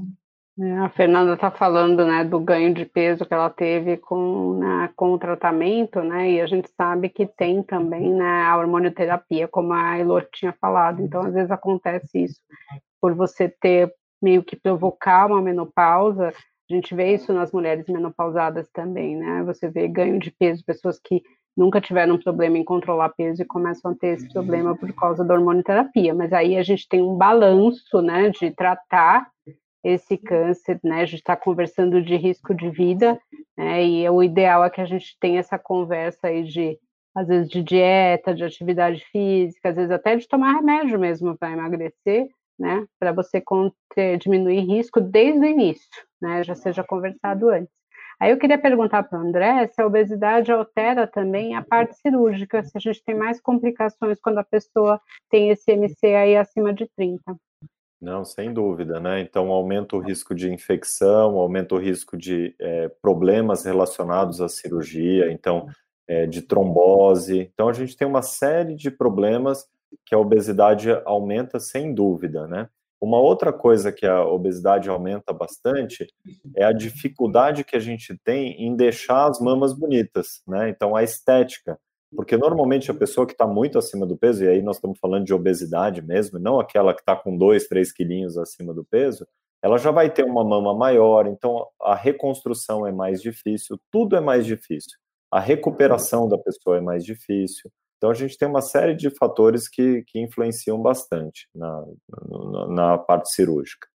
É, 0.62 0.78
a 0.80 0.90
Fernanda 0.90 1.36
está 1.36 1.50
falando 1.50 2.06
né, 2.06 2.26
do 2.26 2.38
ganho 2.38 2.74
de 2.74 2.86
peso 2.86 3.26
que 3.26 3.34
ela 3.34 3.50
teve 3.50 3.96
com, 3.96 4.60
né, 4.60 4.90
com 4.94 5.14
o 5.14 5.20
tratamento, 5.20 6.02
né? 6.02 6.32
E 6.32 6.42
a 6.42 6.46
gente 6.48 6.70
sabe 6.76 7.08
que 7.08 7.26
tem 7.26 7.64
também 7.64 8.14
né, 8.14 8.44
a 8.44 8.58
hormonioterapia, 8.58 9.48
como 9.48 9.72
a 9.72 9.98
Elor 9.98 10.28
tinha 10.34 10.54
falado. 10.60 11.02
Então, 11.02 11.22
às 11.22 11.34
vezes 11.34 11.50
acontece 11.50 12.26
isso 12.26 12.42
por 13.00 13.14
você 13.16 13.48
ter 13.48 13.94
meio 14.22 14.44
que 14.44 14.58
provocar 14.58 15.28
uma 15.28 15.42
menopausa. 15.42 16.28
A 16.28 16.74
gente 16.74 16.94
vê 16.94 17.14
isso 17.14 17.32
nas 17.32 17.54
mulheres 17.54 17.86
menopausadas 17.88 18.70
também, 18.74 19.16
né? 19.16 19.44
Você 19.44 19.70
vê 19.70 19.88
ganho 19.88 20.20
de 20.20 20.30
peso, 20.30 20.66
pessoas 20.66 21.00
que 21.00 21.24
nunca 21.56 21.80
tiveram 21.80 22.18
problema 22.18 22.58
em 22.58 22.66
controlar 22.66 23.10
peso 23.10 23.42
e 23.42 23.46
começam 23.46 23.92
a 23.92 23.96
ter 23.96 24.16
esse 24.16 24.28
problema 24.34 24.76
por 24.78 24.92
causa 24.94 25.24
da 25.24 25.36
hormonioterapia. 25.36 26.14
Mas 26.14 26.34
aí 26.34 26.58
a 26.58 26.64
gente 26.64 26.86
tem 26.90 27.02
um 27.02 27.16
balanço, 27.16 28.02
né, 28.02 28.30
de 28.30 28.52
tratar 28.52 29.26
esse 29.84 30.18
câncer, 30.18 30.80
né? 30.84 31.02
A 31.02 31.06
gente 31.06 31.20
está 31.20 31.36
conversando 31.36 32.02
de 32.02 32.16
risco 32.16 32.54
de 32.54 32.70
vida, 32.70 33.20
né? 33.58 33.86
E 33.86 34.10
o 34.10 34.22
ideal 34.24 34.64
é 34.64 34.70
que 34.70 34.82
a 34.82 34.86
gente 34.86 35.18
tenha 35.20 35.40
essa 35.40 35.58
conversa 35.58 36.28
aí 36.28 36.44
de, 36.44 36.78
às 37.16 37.28
vezes, 37.28 37.50
de 37.50 37.64
dieta, 37.64 38.34
de 38.34 38.44
atividade 38.44 39.04
física, 39.12 39.70
às 39.70 39.76
vezes 39.76 39.92
até 39.92 40.16
de 40.16 40.28
tomar 40.28 40.54
remédio 40.54 41.00
mesmo 41.00 41.38
para 41.38 41.52
emagrecer, 41.52 42.28
né? 42.58 42.86
Para 43.00 43.12
você 43.12 43.40
conter, 43.42 44.18
diminuir 44.18 44.60
risco 44.62 45.00
desde 45.00 45.40
o 45.40 45.46
início, 45.46 45.90
né? 46.22 46.44
Já 46.44 46.56
seja 46.56 46.84
conversado 46.84 47.50
antes. 47.50 47.80
Aí 48.20 48.32
eu 48.32 48.38
queria 48.38 48.58
perguntar 48.58 49.04
para 49.04 49.18
o 49.18 49.22
André 49.22 49.68
se 49.68 49.82
a 49.82 49.88
obesidade 49.88 50.52
altera 50.52 51.08
também 51.08 51.56
a 51.56 51.64
parte 51.64 51.96
cirúrgica, 51.96 52.62
se 52.64 52.78
a 52.78 52.80
gente 52.80 53.02
tem 53.06 53.16
mais 53.16 53.40
complicações 53.40 54.20
quando 54.20 54.40
a 54.40 54.44
pessoa 54.44 55.00
tem 55.30 55.50
esse 55.52 55.72
MC 55.72 56.08
aí 56.08 56.36
acima 56.36 56.74
de 56.74 56.86
30. 56.98 57.38
Não, 58.02 58.24
sem 58.24 58.54
dúvida, 58.54 58.98
né? 59.00 59.20
Então, 59.20 59.52
aumenta 59.52 59.96
o 59.96 60.00
risco 60.00 60.34
de 60.34 60.52
infecção, 60.52 61.38
aumenta 61.38 61.76
o 61.76 61.78
risco 61.78 62.16
de 62.16 62.56
é, 62.58 62.88
problemas 63.02 63.66
relacionados 63.66 64.40
à 64.40 64.48
cirurgia, 64.48 65.30
então, 65.32 65.68
é, 66.08 66.26
de 66.26 66.42
trombose. 66.42 67.52
Então, 67.54 67.68
a 67.68 67.74
gente 67.74 67.98
tem 67.98 68.08
uma 68.08 68.22
série 68.22 68.74
de 68.74 68.90
problemas 68.90 69.68
que 70.06 70.16
a 70.16 70.20
obesidade 70.20 70.90
aumenta 71.06 71.60
sem 71.60 71.94
dúvida, 71.94 72.48
né? 72.48 72.70
Uma 73.02 73.20
outra 73.20 73.52
coisa 73.52 73.92
que 73.92 74.06
a 74.06 74.26
obesidade 74.26 74.90
aumenta 74.90 75.34
bastante 75.34 76.08
é 76.56 76.64
a 76.66 76.74
dificuldade 76.74 77.64
que 77.64 77.76
a 77.76 77.80
gente 77.80 78.18
tem 78.24 78.62
em 78.62 78.76
deixar 78.76 79.28
as 79.30 79.40
mamas 79.40 79.74
bonitas, 79.74 80.42
né? 80.48 80.70
Então, 80.70 80.96
a 80.96 81.04
estética. 81.04 81.78
Porque 82.16 82.36
normalmente 82.36 82.90
a 82.90 82.94
pessoa 82.94 83.28
que 83.28 83.34
está 83.34 83.46
muito 83.46 83.78
acima 83.78 84.06
do 84.06 84.18
peso, 84.18 84.44
e 84.44 84.48
aí 84.48 84.62
nós 84.62 84.78
estamos 84.78 84.98
falando 85.00 85.26
de 85.26 85.34
obesidade 85.34 86.02
mesmo, 86.02 86.40
não 86.40 86.60
aquela 86.60 86.94
que 86.94 87.02
está 87.02 87.16
com 87.16 87.38
2, 87.38 87.68
3 87.68 87.92
quilinhos 87.92 88.38
acima 88.38 88.74
do 88.74 88.84
peso, 88.84 89.28
ela 89.62 89.78
já 89.78 89.92
vai 89.92 90.10
ter 90.10 90.24
uma 90.24 90.44
mama 90.44 90.74
maior, 90.74 91.28
então 91.28 91.68
a 91.82 91.94
reconstrução 91.94 92.88
é 92.88 92.92
mais 92.92 93.22
difícil, 93.22 93.80
tudo 93.92 94.16
é 94.16 94.22
mais 94.22 94.46
difícil. 94.46 94.98
A 95.32 95.40
recuperação 95.40 96.28
da 96.28 96.38
pessoa 96.38 96.78
é 96.78 96.82
mais 96.82 97.04
difícil. 97.06 97.70
Então 97.98 98.10
a 98.10 98.14
gente 98.14 98.38
tem 98.38 98.48
uma 98.48 98.62
série 98.62 98.96
de 98.96 99.10
fatores 99.10 99.68
que, 99.68 100.04
que 100.08 100.20
influenciam 100.20 100.82
bastante 100.82 101.48
na, 101.54 101.86
na, 102.30 102.68
na 102.68 102.98
parte 102.98 103.30
cirúrgica. 103.30 103.89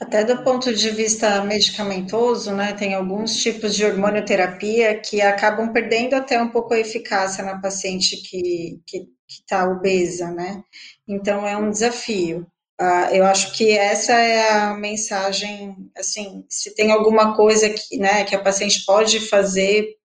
Até 0.00 0.24
do 0.24 0.42
ponto 0.42 0.74
de 0.74 0.90
vista 0.90 1.42
medicamentoso, 1.44 2.52
né, 2.52 2.72
tem 2.72 2.94
alguns 2.94 3.36
tipos 3.36 3.74
de 3.74 3.84
hormonioterapia 3.84 4.98
que 4.98 5.20
acabam 5.20 5.72
perdendo 5.72 6.14
até 6.14 6.40
um 6.40 6.48
pouco 6.48 6.72
a 6.72 6.78
eficácia 6.78 7.44
na 7.44 7.60
paciente 7.60 8.16
que 8.16 8.80
está 9.28 9.68
obesa, 9.68 10.30
né? 10.30 10.62
Então 11.06 11.46
é 11.46 11.56
um 11.56 11.70
desafio. 11.70 12.46
Uh, 12.80 13.12
eu 13.12 13.24
acho 13.26 13.52
que 13.52 13.72
essa 13.72 14.14
é 14.14 14.52
a 14.52 14.74
mensagem, 14.74 15.76
assim, 15.94 16.46
se 16.48 16.74
tem 16.74 16.90
alguma 16.90 17.36
coisa 17.36 17.68
que, 17.68 17.98
né, 17.98 18.24
que 18.24 18.34
a 18.34 18.42
paciente 18.42 18.86
pode 18.86 19.20
fazer 19.28 19.99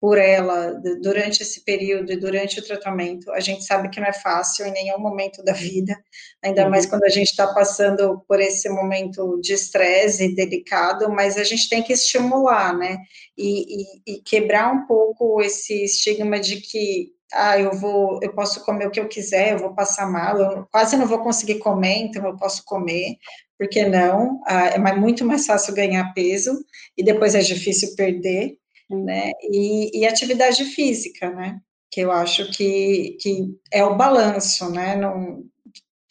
por 0.00 0.16
ela 0.16 0.80
durante 1.02 1.42
esse 1.42 1.64
período 1.64 2.12
e 2.12 2.16
durante 2.16 2.60
o 2.60 2.64
tratamento. 2.64 3.30
A 3.32 3.40
gente 3.40 3.64
sabe 3.64 3.88
que 3.88 4.00
não 4.00 4.06
é 4.06 4.12
fácil 4.12 4.64
em 4.66 4.72
nenhum 4.72 4.98
momento 4.98 5.42
da 5.42 5.52
vida, 5.52 5.96
ainda 6.42 6.64
uhum. 6.64 6.70
mais 6.70 6.86
quando 6.86 7.04
a 7.04 7.08
gente 7.08 7.30
está 7.30 7.52
passando 7.52 8.22
por 8.28 8.40
esse 8.40 8.68
momento 8.68 9.40
de 9.40 9.54
estresse 9.54 10.34
delicado, 10.34 11.10
mas 11.10 11.36
a 11.36 11.44
gente 11.44 11.68
tem 11.68 11.82
que 11.82 11.92
estimular, 11.92 12.76
né? 12.76 12.98
E, 13.36 13.82
e, 13.82 14.14
e, 14.14 14.22
quebrar 14.22 14.72
um 14.72 14.86
pouco 14.86 15.40
esse 15.40 15.84
estigma 15.84 16.38
de 16.38 16.60
que 16.60 17.12
ah, 17.32 17.58
eu 17.58 17.72
vou, 17.72 18.20
eu 18.22 18.32
posso 18.32 18.64
comer 18.64 18.86
o 18.86 18.90
que 18.90 19.00
eu 19.00 19.08
quiser, 19.08 19.52
eu 19.52 19.58
vou 19.58 19.74
passar 19.74 20.10
mal, 20.10 20.38
eu 20.38 20.66
quase 20.70 20.96
não 20.96 21.06
vou 21.06 21.18
conseguir 21.18 21.58
comer, 21.58 21.98
então 21.98 22.24
eu 22.24 22.36
posso 22.36 22.64
comer, 22.64 23.16
por 23.58 23.68
que 23.68 23.84
não? 23.84 24.40
Ah, 24.46 24.68
é 24.68 24.78
muito 24.94 25.24
mais 25.24 25.44
fácil 25.44 25.74
ganhar 25.74 26.12
peso 26.14 26.52
e 26.96 27.02
depois 27.02 27.34
é 27.34 27.40
difícil 27.40 27.94
perder 27.96 28.56
né? 28.88 29.32
E, 29.42 30.00
e, 30.00 30.06
atividade 30.06 30.64
física, 30.64 31.30
né? 31.30 31.60
Que 31.90 32.00
eu 32.00 32.12
acho 32.12 32.50
que, 32.52 33.16
que 33.20 33.58
é 33.72 33.84
o 33.84 33.96
balanço, 33.96 34.70
né? 34.70 34.96
Não, 34.96 35.44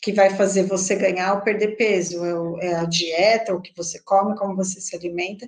que 0.02 0.14
vai 0.14 0.30
fazer 0.32 0.64
você 0.64 0.96
ganhar 0.96 1.34
ou 1.34 1.42
perder 1.42 1.76
peso. 1.76 2.24
É, 2.60 2.68
é 2.68 2.76
a 2.76 2.86
dieta, 2.86 3.54
o 3.54 3.62
que 3.62 3.74
você 3.76 4.02
come, 4.04 4.38
como 4.38 4.56
você 4.56 4.80
se 4.80 4.96
alimenta, 4.96 5.48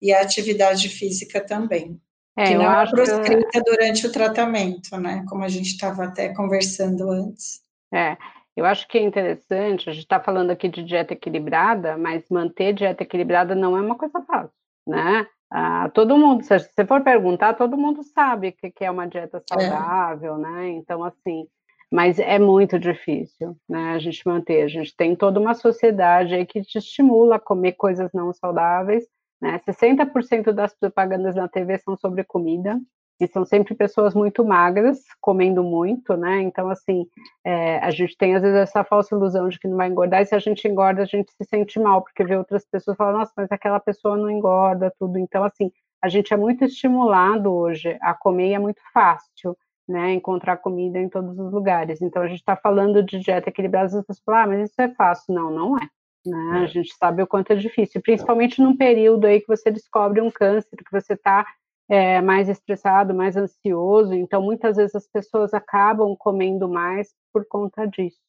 e 0.00 0.12
a 0.12 0.20
atividade 0.20 0.88
física 0.88 1.40
também. 1.40 2.00
É, 2.36 2.48
que 2.48 2.54
não 2.54 2.70
é 2.70 2.90
proscrita 2.90 3.48
que... 3.52 3.62
durante 3.62 4.06
o 4.06 4.12
tratamento, 4.12 4.96
né? 4.96 5.24
Como 5.28 5.44
a 5.44 5.48
gente 5.48 5.68
estava 5.68 6.04
até 6.04 6.34
conversando 6.34 7.08
antes. 7.10 7.60
É, 7.92 8.16
eu 8.56 8.64
acho 8.64 8.86
que 8.88 8.98
é 8.98 9.02
interessante, 9.02 9.88
a 9.88 9.92
gente 9.92 10.02
está 10.02 10.20
falando 10.20 10.50
aqui 10.50 10.68
de 10.68 10.84
dieta 10.84 11.12
equilibrada, 11.12 11.96
mas 11.96 12.28
manter 12.28 12.72
dieta 12.72 13.02
equilibrada 13.02 13.54
não 13.54 13.76
é 13.76 13.80
uma 13.80 13.96
coisa 13.96 14.20
fácil, 14.22 14.52
né? 14.86 15.26
Ah, 15.56 15.88
todo 15.90 16.18
mundo, 16.18 16.42
se 16.42 16.58
você 16.58 16.84
for 16.84 17.00
perguntar, 17.04 17.54
todo 17.54 17.76
mundo 17.76 18.02
sabe 18.02 18.50
que, 18.50 18.72
que 18.72 18.84
é 18.84 18.90
uma 18.90 19.06
dieta 19.06 19.40
é. 19.52 19.54
saudável, 19.54 20.34
é. 20.34 20.38
né? 20.38 20.68
Então, 20.70 21.04
assim, 21.04 21.46
mas 21.92 22.18
é 22.18 22.40
muito 22.40 22.76
difícil, 22.76 23.56
né? 23.68 23.92
A 23.92 24.00
gente 24.00 24.26
manter. 24.26 24.62
A 24.62 24.68
gente 24.68 24.96
tem 24.96 25.14
toda 25.14 25.38
uma 25.38 25.54
sociedade 25.54 26.34
aí 26.34 26.44
que 26.44 26.60
te 26.62 26.78
estimula 26.78 27.36
a 27.36 27.38
comer 27.38 27.74
coisas 27.74 28.10
não 28.12 28.32
saudáveis, 28.32 29.04
né? 29.40 29.60
60% 29.60 30.50
das 30.50 30.74
propagandas 30.76 31.36
na 31.36 31.46
TV 31.46 31.78
são 31.78 31.96
sobre 31.96 32.24
comida, 32.24 32.76
e 33.20 33.28
são 33.28 33.44
sempre 33.44 33.74
pessoas 33.74 34.14
muito 34.14 34.44
magras, 34.44 35.00
comendo 35.20 35.62
muito, 35.62 36.16
né? 36.16 36.42
Então, 36.42 36.68
assim, 36.68 37.06
é, 37.44 37.78
a 37.78 37.90
gente 37.90 38.16
tem 38.16 38.34
às 38.34 38.42
vezes 38.42 38.56
essa 38.56 38.82
falsa 38.82 39.14
ilusão 39.14 39.48
de 39.48 39.58
que 39.58 39.68
não 39.68 39.76
vai 39.76 39.88
engordar, 39.88 40.22
e 40.22 40.26
se 40.26 40.34
a 40.34 40.38
gente 40.38 40.66
engorda, 40.66 41.02
a 41.02 41.06
gente 41.06 41.30
se 41.32 41.44
sente 41.48 41.78
mal, 41.78 42.02
porque 42.02 42.24
vê 42.24 42.36
outras 42.36 42.66
pessoas 42.66 42.96
falando, 42.96 43.18
nossa, 43.18 43.32
mas 43.36 43.52
aquela 43.52 43.78
pessoa 43.78 44.16
não 44.16 44.30
engorda, 44.30 44.92
tudo. 44.98 45.18
Então, 45.18 45.44
assim, 45.44 45.70
a 46.02 46.08
gente 46.08 46.34
é 46.34 46.36
muito 46.36 46.64
estimulado 46.64 47.52
hoje 47.52 47.96
a 48.00 48.14
comer 48.14 48.48
e 48.50 48.54
é 48.54 48.58
muito 48.58 48.80
fácil, 48.92 49.56
né? 49.88 50.12
Encontrar 50.12 50.56
comida 50.56 50.98
em 50.98 51.08
todos 51.08 51.38
os 51.38 51.52
lugares. 51.52 52.02
Então, 52.02 52.22
a 52.22 52.26
gente 52.26 52.40
está 52.40 52.56
falando 52.56 53.02
de 53.02 53.18
dieta 53.20 53.48
equilibrada, 53.48 53.86
as 53.86 53.92
pessoas 53.92 54.20
falam, 54.24 54.40
ah, 54.40 54.46
mas 54.48 54.70
isso 54.70 54.82
é 54.82 54.88
fácil. 54.88 55.34
Não, 55.34 55.50
não 55.50 55.78
é. 55.78 55.88
Né? 56.26 56.58
A 56.60 56.64
é. 56.64 56.66
gente 56.66 56.94
sabe 56.96 57.22
o 57.22 57.26
quanto 57.26 57.52
é 57.52 57.56
difícil, 57.56 58.00
principalmente 58.02 58.60
num 58.60 58.76
período 58.76 59.26
aí 59.26 59.40
que 59.40 59.46
você 59.46 59.70
descobre 59.70 60.20
um 60.20 60.30
câncer, 60.30 60.76
que 60.76 60.90
você 60.90 61.12
está 61.12 61.46
é, 61.88 62.20
mais 62.20 62.48
estressado, 62.48 63.14
mais 63.14 63.36
ansioso, 63.36 64.14
então 64.14 64.42
muitas 64.42 64.76
vezes 64.76 64.94
as 64.94 65.06
pessoas 65.06 65.52
acabam 65.52 66.16
comendo 66.18 66.68
mais 66.68 67.14
por 67.32 67.46
conta 67.46 67.86
disso. 67.86 68.20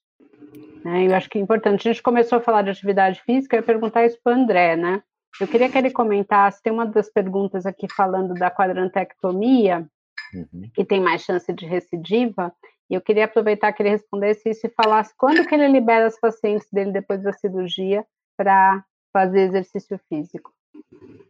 Né? 0.83 1.07
Eu 1.07 1.15
acho 1.15 1.29
que 1.29 1.37
é 1.37 1.41
importante. 1.41 1.87
A 1.87 1.91
gente 1.91 2.03
começou 2.03 2.37
a 2.37 2.41
falar 2.41 2.61
de 2.61 2.69
atividade 2.69 3.21
física, 3.21 3.55
eu 3.55 3.59
ia 3.59 3.65
perguntar 3.65 4.05
isso 4.05 4.19
para 4.23 4.33
o 4.33 4.39
André, 4.39 4.75
né? 4.75 5.01
Eu 5.39 5.47
queria 5.47 5.69
que 5.69 5.77
ele 5.77 5.91
comentasse, 5.91 6.61
tem 6.61 6.71
uma 6.71 6.85
das 6.85 7.09
perguntas 7.09 7.65
aqui 7.65 7.87
falando 7.93 8.33
da 8.33 8.49
quadrantectomia, 8.49 9.85
uhum. 10.33 10.69
que 10.73 10.85
tem 10.85 11.01
mais 11.01 11.23
chance 11.23 11.51
de 11.51 11.65
recidiva, 11.65 12.53
e 12.89 12.93
eu 12.93 13.01
queria 13.01 13.25
aproveitar 13.25 13.73
que 13.73 13.81
ele 13.81 13.89
respondesse 13.89 14.49
isso 14.49 14.67
e 14.67 14.69
falasse 14.69 15.13
quando 15.17 15.45
que 15.45 15.53
ele 15.53 15.67
libera 15.67 16.05
as 16.05 16.19
pacientes 16.19 16.67
dele 16.71 16.91
depois 16.91 17.21
da 17.23 17.33
cirurgia 17.33 18.05
para 18.37 18.83
fazer 19.11 19.41
exercício 19.41 19.99
físico. 20.07 20.54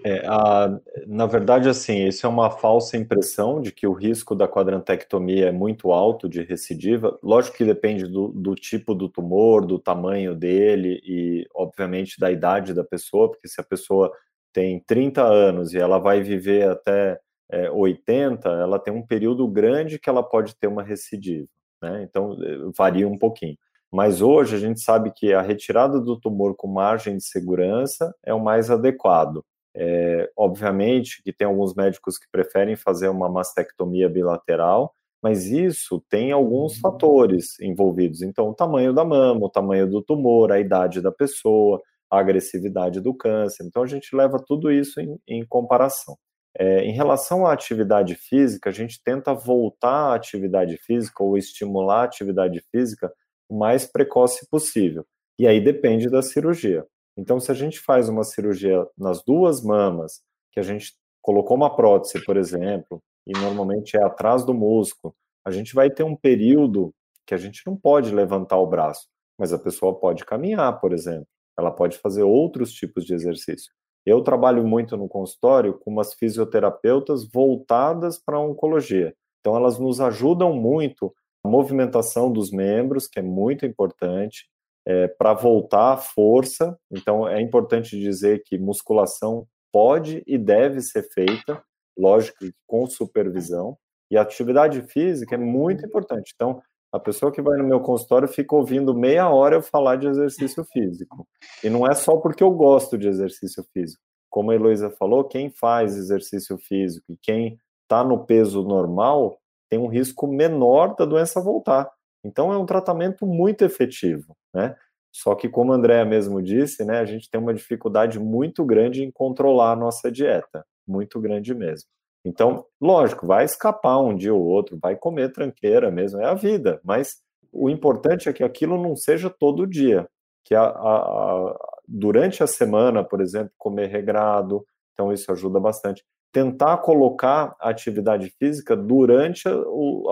É, 0.05 0.23
a, 0.27 0.79
na 1.07 1.25
verdade, 1.25 1.67
assim, 1.67 2.05
isso 2.05 2.27
é 2.27 2.29
uma 2.29 2.51
falsa 2.51 2.95
impressão 2.95 3.59
de 3.59 3.71
que 3.71 3.87
o 3.87 3.93
risco 3.93 4.35
da 4.35 4.47
quadrantectomia 4.47 5.47
é 5.47 5.51
muito 5.51 5.91
alto 5.91 6.29
de 6.29 6.43
recidiva. 6.43 7.17
Lógico 7.23 7.57
que 7.57 7.65
depende 7.65 8.07
do, 8.07 8.27
do 8.27 8.53
tipo 8.53 8.93
do 8.93 9.09
tumor, 9.09 9.65
do 9.65 9.79
tamanho 9.79 10.35
dele 10.35 11.01
e, 11.03 11.47
obviamente, 11.55 12.19
da 12.19 12.31
idade 12.31 12.71
da 12.71 12.83
pessoa, 12.83 13.31
porque 13.31 13.47
se 13.47 13.59
a 13.59 13.63
pessoa 13.63 14.11
tem 14.53 14.79
30 14.85 15.23
anos 15.23 15.73
e 15.73 15.79
ela 15.79 15.97
vai 15.97 16.21
viver 16.21 16.69
até 16.69 17.19
é, 17.49 17.71
80, 17.71 18.47
ela 18.47 18.77
tem 18.77 18.93
um 18.93 19.05
período 19.05 19.47
grande 19.47 19.97
que 19.97 20.07
ela 20.07 20.21
pode 20.21 20.55
ter 20.55 20.67
uma 20.67 20.83
recidiva, 20.83 21.47
né? 21.81 22.03
Então, 22.03 22.37
é, 22.43 22.71
varia 22.77 23.07
um 23.07 23.17
pouquinho. 23.17 23.57
Mas 23.95 24.21
hoje 24.21 24.57
a 24.57 24.59
gente 24.59 24.81
sabe 24.81 25.09
que 25.09 25.31
a 25.31 25.41
retirada 25.41 26.01
do 26.01 26.19
tumor 26.19 26.53
com 26.53 26.67
margem 26.67 27.15
de 27.15 27.23
segurança 27.23 28.13
é 28.25 28.33
o 28.33 28.43
mais 28.43 28.69
adequado. 28.69 29.41
É, 29.73 30.29
obviamente 30.35 31.23
que 31.23 31.31
tem 31.31 31.47
alguns 31.47 31.73
médicos 31.73 32.17
que 32.17 32.27
preferem 32.29 32.75
fazer 32.75 33.07
uma 33.07 33.29
mastectomia 33.29 34.09
bilateral, 34.09 34.93
mas 35.23 35.45
isso 35.45 36.03
tem 36.09 36.33
alguns 36.33 36.73
uhum. 36.73 36.81
fatores 36.81 37.57
envolvidos. 37.61 38.21
Então, 38.21 38.49
o 38.49 38.53
tamanho 38.53 38.91
da 38.91 39.05
mama, 39.05 39.45
o 39.45 39.49
tamanho 39.49 39.89
do 39.89 40.01
tumor, 40.01 40.51
a 40.51 40.59
idade 40.59 40.99
da 40.99 41.11
pessoa, 41.11 41.81
a 42.11 42.19
agressividade 42.19 42.99
do 42.99 43.13
câncer. 43.13 43.63
Então, 43.63 43.81
a 43.81 43.87
gente 43.87 44.13
leva 44.13 44.43
tudo 44.45 44.69
isso 44.69 44.99
em, 44.99 45.17
em 45.25 45.45
comparação. 45.47 46.17
É, 46.57 46.83
em 46.83 46.91
relação 46.91 47.47
à 47.47 47.53
atividade 47.53 48.15
física, 48.15 48.69
a 48.69 48.73
gente 48.73 49.01
tenta 49.01 49.33
voltar 49.33 50.11
à 50.11 50.15
atividade 50.15 50.75
física 50.75 51.23
ou 51.23 51.37
estimular 51.37 52.01
a 52.01 52.03
atividade 52.03 52.61
física 52.69 53.09
o 53.49 53.57
mais 53.57 53.85
precoce 53.85 54.47
possível. 54.49 55.05
E 55.37 55.47
aí 55.47 55.59
depende 55.59 56.09
da 56.09 56.21
cirurgia. 56.21 56.85
Então, 57.17 57.39
se 57.39 57.51
a 57.51 57.53
gente 57.53 57.79
faz 57.79 58.09
uma 58.09 58.23
cirurgia 58.23 58.85
nas 58.97 59.23
duas 59.23 59.61
mamas, 59.61 60.21
que 60.51 60.59
a 60.59 60.63
gente 60.63 60.93
colocou 61.21 61.55
uma 61.55 61.75
prótese, 61.75 62.23
por 62.25 62.37
exemplo, 62.37 63.01
e 63.25 63.33
normalmente 63.33 63.97
é 63.97 64.03
atrás 64.03 64.45
do 64.45 64.53
músculo, 64.53 65.13
a 65.45 65.51
gente 65.51 65.73
vai 65.73 65.89
ter 65.89 66.03
um 66.03 66.15
período 66.15 66.93
que 67.25 67.33
a 67.33 67.37
gente 67.37 67.61
não 67.65 67.75
pode 67.75 68.13
levantar 68.13 68.57
o 68.57 68.67
braço, 68.67 69.07
mas 69.37 69.51
a 69.51 69.59
pessoa 69.59 69.97
pode 69.97 70.25
caminhar, 70.25 70.79
por 70.79 70.93
exemplo. 70.93 71.27
Ela 71.57 71.71
pode 71.71 71.97
fazer 71.97 72.23
outros 72.23 72.71
tipos 72.71 73.05
de 73.05 73.13
exercício. 73.13 73.71
Eu 74.05 74.21
trabalho 74.21 74.65
muito 74.65 74.95
no 74.95 75.07
consultório 75.07 75.79
com 75.79 75.89
umas 75.89 76.13
fisioterapeutas 76.13 77.27
voltadas 77.27 78.19
para 78.19 78.37
a 78.37 78.41
oncologia. 78.41 79.15
Então, 79.39 79.55
elas 79.55 79.79
nos 79.79 79.99
ajudam 79.99 80.53
muito 80.53 81.13
movimentação 81.45 82.31
dos 82.31 82.51
membros, 82.51 83.07
que 83.07 83.19
é 83.19 83.21
muito 83.21 83.65
importante, 83.65 84.47
é, 84.85 85.07
para 85.07 85.33
voltar 85.33 85.93
à 85.93 85.97
força. 85.97 86.77
Então, 86.91 87.27
é 87.27 87.41
importante 87.41 87.99
dizer 87.99 88.43
que 88.45 88.57
musculação 88.57 89.47
pode 89.71 90.23
e 90.27 90.37
deve 90.37 90.81
ser 90.81 91.03
feita, 91.03 91.61
lógico, 91.97 92.37
com 92.67 92.85
supervisão. 92.85 93.77
E 94.11 94.17
atividade 94.17 94.81
física 94.83 95.35
é 95.35 95.37
muito 95.37 95.85
importante. 95.85 96.31
Então, 96.35 96.61
a 96.95 96.99
pessoa 96.99 97.31
que 97.31 97.41
vai 97.41 97.57
no 97.57 97.67
meu 97.67 97.81
consultório 97.81 98.27
fica 98.27 98.55
ouvindo 98.55 98.95
meia 98.95 99.29
hora 99.29 99.55
eu 99.55 99.61
falar 99.61 99.97
de 99.97 100.07
exercício 100.07 100.63
físico. 100.63 101.27
E 101.63 101.69
não 101.69 101.85
é 101.85 101.93
só 101.93 102.15
porque 102.17 102.43
eu 102.43 102.51
gosto 102.51 102.97
de 102.97 103.07
exercício 103.07 103.65
físico. 103.73 104.01
Como 104.29 104.51
a 104.51 104.55
Heloísa 104.55 104.89
falou, 104.89 105.25
quem 105.25 105.49
faz 105.49 105.97
exercício 105.97 106.57
físico 106.57 107.11
e 107.11 107.17
quem 107.21 107.57
está 107.83 108.03
no 108.03 108.25
peso 108.25 108.63
normal 108.63 109.37
tem 109.69 109.79
um 109.79 109.87
risco 109.87 110.27
menor 110.27 110.95
da 110.95 111.05
doença 111.05 111.41
voltar. 111.41 111.89
Então 112.23 112.51
é 112.51 112.57
um 112.57 112.65
tratamento 112.65 113.25
muito 113.25 113.63
efetivo, 113.63 114.35
né? 114.53 114.75
Só 115.15 115.33
que, 115.33 115.47
como 115.47 115.71
a 115.71 115.77
Andrea 115.77 116.03
mesmo 116.03 116.41
disse, 116.41 116.83
né, 116.83 116.99
a 116.99 117.05
gente 117.05 117.29
tem 117.29 117.39
uma 117.39 117.53
dificuldade 117.53 118.19
muito 118.19 118.65
grande 118.65 119.01
em 119.01 119.09
controlar 119.09 119.71
a 119.71 119.75
nossa 119.75 120.11
dieta, 120.11 120.65
muito 120.85 121.21
grande 121.21 121.55
mesmo. 121.55 121.87
Então, 122.25 122.65
lógico, 122.81 123.25
vai 123.25 123.45
escapar 123.45 123.97
um 123.99 124.13
dia 124.13 124.33
ou 124.33 124.43
outro, 124.43 124.77
vai 124.81 124.97
comer 124.97 125.31
tranqueira 125.31 125.89
mesmo, 125.89 126.19
é 126.19 126.25
a 126.25 126.33
vida, 126.33 126.81
mas 126.83 127.21
o 127.49 127.69
importante 127.69 128.27
é 128.27 128.33
que 128.33 128.43
aquilo 128.43 128.81
não 128.81 128.93
seja 128.93 129.29
todo 129.29 129.65
dia, 129.65 130.05
que 130.43 130.53
a, 130.53 130.63
a, 130.63 130.97
a, 130.97 131.57
durante 131.87 132.43
a 132.43 132.47
semana, 132.47 133.01
por 133.01 133.21
exemplo, 133.21 133.53
comer 133.57 133.87
regrado, 133.87 134.65
então 134.91 135.13
isso 135.13 135.31
ajuda 135.31 135.61
bastante. 135.61 136.03
Tentar 136.35 136.79
colocar 136.79 137.55
a 137.61 137.69
atividade 137.69 138.29
física 138.37 138.75
durante 138.75 139.47
a, 139.47 139.55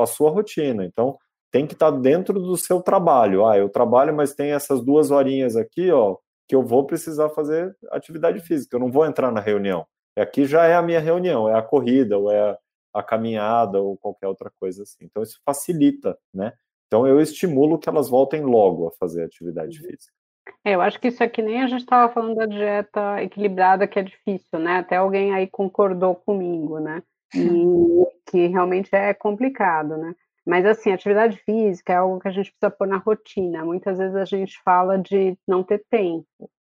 a 0.02 0.06
sua 0.06 0.30
rotina, 0.30 0.86
então 0.86 1.18
tem 1.52 1.68
que 1.68 1.74
estar 1.74 1.92
dentro 1.92 2.40
do 2.40 2.56
seu 2.56 2.82
trabalho. 2.82 3.46
Ah, 3.46 3.58
eu 3.58 3.68
trabalho, 3.68 4.16
mas 4.16 4.34
tem 4.34 4.54
essas 4.54 4.82
duas 4.82 5.12
horinhas 5.12 5.58
aqui, 5.58 5.92
ó, 5.92 6.16
que 6.48 6.56
eu 6.56 6.64
vou 6.64 6.86
precisar 6.86 7.28
fazer 7.32 7.76
atividade 7.92 8.40
física. 8.40 8.78
Eu 8.78 8.80
não 8.80 8.90
vou 8.90 9.06
entrar 9.06 9.34
na 9.34 9.42
reunião. 9.42 9.86
Aqui 10.18 10.46
já 10.46 10.66
é 10.66 10.76
a 10.76 10.82
minha 10.82 11.02
reunião, 11.02 11.50
é 11.50 11.58
a 11.58 11.62
corrida, 11.62 12.18
ou 12.18 12.32
é 12.32 12.58
a 12.94 13.04
caminhada, 13.04 13.82
ou 13.82 13.98
qualquer 13.98 14.28
outra 14.28 14.50
coisa 14.60 14.84
assim. 14.84 15.04
Então, 15.06 15.22
isso 15.24 15.42
facilita, 15.46 16.18
né? 16.34 16.54
Então, 16.88 17.06
eu 17.06 17.20
estimulo 17.20 17.78
que 17.78 17.90
elas 17.90 18.08
voltem 18.08 18.44
logo 18.44 18.88
a 18.88 18.92
fazer 18.92 19.24
atividade 19.26 19.78
uhum. 19.82 19.90
física. 19.90 20.14
É, 20.66 20.76
eu 20.76 20.82
acho 20.82 21.00
que 21.00 21.10
isso 21.10 21.24
é 21.24 21.28
que 21.28 21.42
nem 21.42 21.62
a 21.62 21.68
gente 21.68 21.82
estava 21.82 22.12
falando 22.14 22.36
da 22.36 22.46
dieta 22.46 23.22
equilibrada, 23.22 23.88
que 23.88 24.00
é 24.00 24.04
difícil, 24.04 24.60
né? 24.60 24.78
Até 24.78 24.98
alguém 24.98 25.34
aí 25.34 25.48
concordou 25.48 26.16
comigo, 26.16 26.80
né? 26.80 27.04
E 27.36 27.40
que 28.30 28.48
realmente 28.48 28.90
é 28.94 29.14
complicado, 29.14 29.98
né? 29.98 30.16
Mas, 30.46 30.66
assim, 30.66 30.92
atividade 30.92 31.38
física 31.38 31.94
é 31.94 31.96
algo 31.96 32.20
que 32.20 32.28
a 32.28 32.32
gente 32.32 32.52
precisa 32.52 32.70
pôr 32.70 32.88
na 32.88 32.98
rotina. 32.98 33.64
Muitas 33.64 33.98
vezes 33.98 34.16
a 34.16 34.26
gente 34.26 34.62
fala 34.64 34.98
de 34.98 35.38
não 35.48 35.64
ter 35.64 35.84
tempo, 35.90 36.28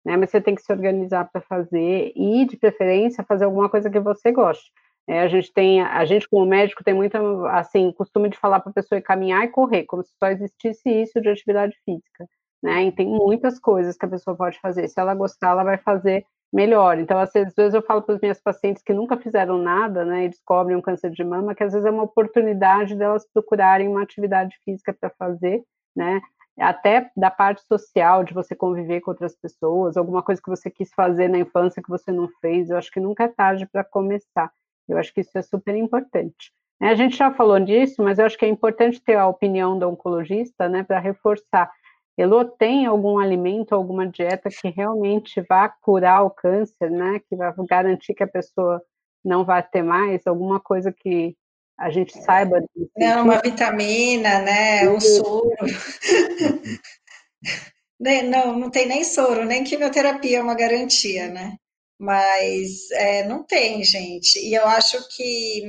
né? 0.04 0.16
Mas 0.16 0.30
você 0.30 0.40
tem 0.40 0.54
que 0.54 0.62
se 0.62 0.72
organizar 0.72 1.28
para 1.30 1.40
fazer 1.40 2.12
e, 2.14 2.44
de 2.44 2.56
preferência, 2.56 3.24
fazer 3.24 3.44
alguma 3.44 3.68
coisa 3.68 3.90
que 3.90 3.98
você 3.98 4.30
goste. 4.30 4.70
É, 5.08 5.20
a 5.20 5.28
gente 5.28 5.52
tem, 5.52 5.82
a 5.82 6.04
gente 6.04 6.28
como 6.28 6.44
médico 6.44 6.82
tem 6.82 6.94
muito, 6.94 7.16
assim, 7.46 7.92
costume 7.92 8.28
de 8.28 8.38
falar 8.38 8.60
para 8.60 8.70
a 8.70 8.74
pessoa 8.74 8.98
ir 8.98 9.02
caminhar 9.02 9.44
e 9.44 9.48
correr, 9.48 9.84
como 9.84 10.02
se 10.02 10.12
só 10.18 10.28
existisse 10.30 10.88
isso 10.88 11.20
de 11.20 11.28
atividade 11.28 11.76
física, 11.84 12.26
né? 12.66 12.86
E 12.86 12.92
tem 12.92 13.06
muitas 13.06 13.60
coisas 13.60 13.96
que 13.96 14.04
a 14.04 14.08
pessoa 14.08 14.36
pode 14.36 14.58
fazer. 14.58 14.88
Se 14.88 14.98
ela 14.98 15.14
gostar, 15.14 15.50
ela 15.50 15.62
vai 15.62 15.78
fazer 15.78 16.26
melhor. 16.52 16.98
Então, 16.98 17.16
às 17.16 17.32
vezes 17.32 17.74
eu 17.74 17.82
falo 17.82 18.02
para 18.02 18.16
os 18.16 18.20
minhas 18.20 18.40
pacientes 18.40 18.82
que 18.82 18.92
nunca 18.92 19.16
fizeram 19.16 19.56
nada, 19.56 20.04
né, 20.04 20.24
e 20.24 20.28
descobrem 20.28 20.76
um 20.76 20.82
câncer 20.82 21.10
de 21.10 21.22
mama, 21.22 21.54
que 21.54 21.62
às 21.62 21.72
vezes 21.72 21.86
é 21.86 21.90
uma 21.90 22.02
oportunidade 22.02 22.96
delas 22.96 23.24
procurarem 23.32 23.86
uma 23.86 24.02
atividade 24.02 24.56
física 24.64 24.92
para 24.92 25.10
fazer, 25.10 25.62
né, 25.94 26.20
até 26.58 27.10
da 27.16 27.30
parte 27.30 27.62
social, 27.66 28.24
de 28.24 28.34
você 28.34 28.54
conviver 28.54 29.00
com 29.00 29.10
outras 29.12 29.36
pessoas, 29.36 29.96
alguma 29.96 30.22
coisa 30.22 30.40
que 30.42 30.50
você 30.50 30.68
quis 30.70 30.92
fazer 30.94 31.28
na 31.28 31.38
infância 31.38 31.82
que 31.82 31.88
você 31.88 32.10
não 32.10 32.28
fez, 32.40 32.70
eu 32.70 32.78
acho 32.78 32.90
que 32.90 33.00
nunca 33.00 33.24
é 33.24 33.28
tarde 33.28 33.66
para 33.66 33.84
começar. 33.84 34.50
Eu 34.88 34.98
acho 34.98 35.12
que 35.12 35.20
isso 35.20 35.36
é 35.36 35.42
super 35.42 35.76
importante. 35.76 36.52
A 36.80 36.94
gente 36.94 37.16
já 37.16 37.32
falou 37.32 37.60
disso, 37.60 38.02
mas 38.02 38.18
eu 38.18 38.26
acho 38.26 38.38
que 38.38 38.44
é 38.44 38.48
importante 38.48 39.02
ter 39.02 39.16
a 39.16 39.26
opinião 39.26 39.78
do 39.78 39.88
oncologista, 39.88 40.68
né, 40.68 40.82
para 40.82 40.98
reforçar 40.98 41.70
Elô, 42.16 42.44
tem 42.44 42.86
algum 42.86 43.18
alimento, 43.18 43.74
alguma 43.74 44.06
dieta 44.06 44.48
que 44.48 44.68
realmente 44.68 45.42
vá 45.42 45.68
curar 45.68 46.22
o 46.22 46.30
câncer, 46.30 46.90
né? 46.90 47.20
Que 47.28 47.36
vai 47.36 47.52
garantir 47.68 48.14
que 48.14 48.22
a 48.22 48.28
pessoa 48.28 48.82
não 49.22 49.44
vai 49.44 49.62
ter 49.62 49.82
mais? 49.82 50.26
Alguma 50.26 50.58
coisa 50.58 50.90
que 50.90 51.36
a 51.78 51.90
gente 51.90 52.18
saiba? 52.22 52.64
Não, 52.96 53.24
uma 53.24 53.38
vitamina, 53.38 54.40
né? 54.40 54.88
Um 54.88 54.98
soro. 54.98 55.50
não, 58.30 58.58
não 58.58 58.70
tem 58.70 58.86
nem 58.86 59.04
soro, 59.04 59.44
nem 59.44 59.62
quimioterapia 59.62 60.38
é 60.38 60.42
uma 60.42 60.54
garantia, 60.54 61.28
né? 61.28 61.58
Mas 61.98 62.90
é, 62.92 63.26
não 63.26 63.42
tem, 63.42 63.84
gente. 63.84 64.38
E 64.38 64.54
eu 64.54 64.66
acho 64.66 65.06
que 65.14 65.62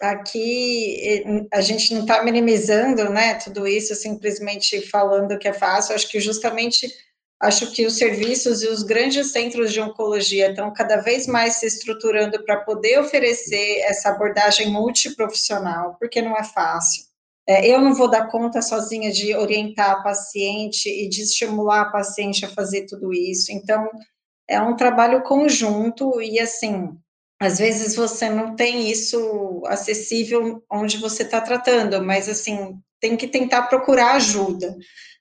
aqui 0.00 1.24
a 1.52 1.60
gente 1.60 1.92
não 1.94 2.02
está 2.02 2.22
minimizando, 2.24 3.10
né, 3.10 3.34
tudo 3.34 3.66
isso, 3.66 3.94
simplesmente 3.94 4.80
falando 4.88 5.38
que 5.38 5.48
é 5.48 5.52
fácil, 5.52 5.94
acho 5.94 6.08
que 6.08 6.18
justamente, 6.20 6.90
acho 7.40 7.70
que 7.72 7.86
os 7.86 7.96
serviços 7.96 8.62
e 8.62 8.68
os 8.68 8.82
grandes 8.82 9.32
centros 9.32 9.72
de 9.72 9.80
oncologia 9.80 10.50
estão 10.50 10.72
cada 10.72 10.96
vez 10.96 11.26
mais 11.26 11.56
se 11.56 11.66
estruturando 11.66 12.42
para 12.44 12.60
poder 12.60 12.98
oferecer 12.98 13.80
essa 13.80 14.10
abordagem 14.10 14.70
multiprofissional, 14.70 15.96
porque 15.98 16.22
não 16.22 16.36
é 16.36 16.44
fácil. 16.44 17.04
É, 17.46 17.68
eu 17.68 17.80
não 17.80 17.94
vou 17.94 18.08
dar 18.08 18.28
conta 18.28 18.62
sozinha 18.62 19.10
de 19.10 19.34
orientar 19.34 19.90
a 19.90 20.02
paciente 20.02 20.88
e 20.88 21.08
de 21.08 21.22
estimular 21.22 21.82
a 21.82 21.90
paciente 21.90 22.44
a 22.44 22.48
fazer 22.48 22.86
tudo 22.86 23.12
isso, 23.12 23.52
então, 23.52 23.88
é 24.48 24.60
um 24.60 24.74
trabalho 24.74 25.22
conjunto 25.22 26.20
e, 26.20 26.40
assim, 26.40 26.90
às 27.40 27.58
vezes 27.58 27.96
você 27.96 28.28
não 28.28 28.54
tem 28.54 28.90
isso 28.90 29.62
acessível 29.66 30.62
onde 30.70 30.98
você 30.98 31.22
está 31.22 31.40
tratando, 31.40 32.04
mas 32.04 32.28
assim, 32.28 32.78
tem 33.00 33.16
que 33.16 33.26
tentar 33.26 33.62
procurar 33.62 34.12
ajuda, 34.12 34.76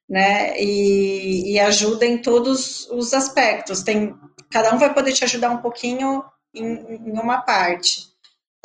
né? 0.08 0.60
E, 0.62 1.54
e, 1.54 1.60
ajuda 1.60 2.06
em 2.06 2.22
todos 2.22 2.90
os 2.90 3.14
aspectos. 3.14 3.84
Tem, 3.84 4.14
cada 4.52 4.76
um 4.76 4.78
vai 4.78 4.94
poder 4.94 5.14
te 5.14 5.24
ajudar 5.24 5.50
um 5.52 5.62
pouquinho 5.62 6.22
em, 6.54 6.66
em 6.66 7.12
uma 7.12 7.42
parte. 7.42 8.02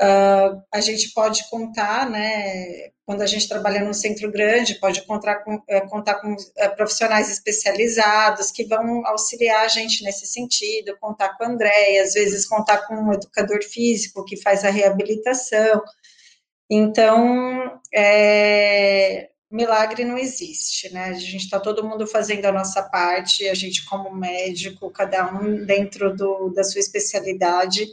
Uh, 0.01 0.61
a 0.73 0.81
gente 0.81 1.13
pode 1.15 1.49
contar, 1.49 2.11
né, 2.11 2.91
quando 3.07 3.21
a 3.21 3.27
gente 3.27 3.49
trabalha 3.49 3.85
num 3.85 3.93
centro 3.93 4.31
grande, 4.31 4.81
pode 4.81 5.03
contar 5.03 5.37
com, 5.45 5.63
é, 5.69 5.81
contar 5.83 6.15
com 6.17 6.35
é, 6.57 6.69
profissionais 6.69 7.31
especializados 7.31 8.51
que 8.51 8.65
vão 8.65 9.07
auxiliar 9.07 9.65
a 9.65 9.69
gente 9.69 10.03
nesse 10.03 10.27
sentido, 10.27 10.97
contar 10.99 11.37
com 11.37 11.45
a 11.45 11.49
Andréia, 11.49 12.03
às 12.03 12.15
vezes 12.15 12.47
contar 12.47 12.87
com 12.87 12.95
um 12.95 13.13
educador 13.13 13.63
físico 13.63 14.25
que 14.25 14.41
faz 14.41 14.65
a 14.65 14.71
reabilitação. 14.71 15.83
Então, 16.71 17.81
é, 17.95 19.29
milagre 19.51 20.05
não 20.05 20.17
existe, 20.17 20.93
né? 20.93 21.11
A 21.11 21.13
gente 21.13 21.45
está 21.45 21.61
todo 21.61 21.87
mundo 21.87 22.07
fazendo 22.07 22.47
a 22.47 22.53
nossa 22.53 22.83
parte, 22.83 23.47
a 23.49 23.55
gente 23.55 23.85
como 23.85 24.15
médico, 24.15 24.91
cada 24.91 25.31
um 25.33 25.65
dentro 25.65 26.17
do, 26.17 26.49
da 26.51 26.65
sua 26.65 26.81
especialidade, 26.81 27.87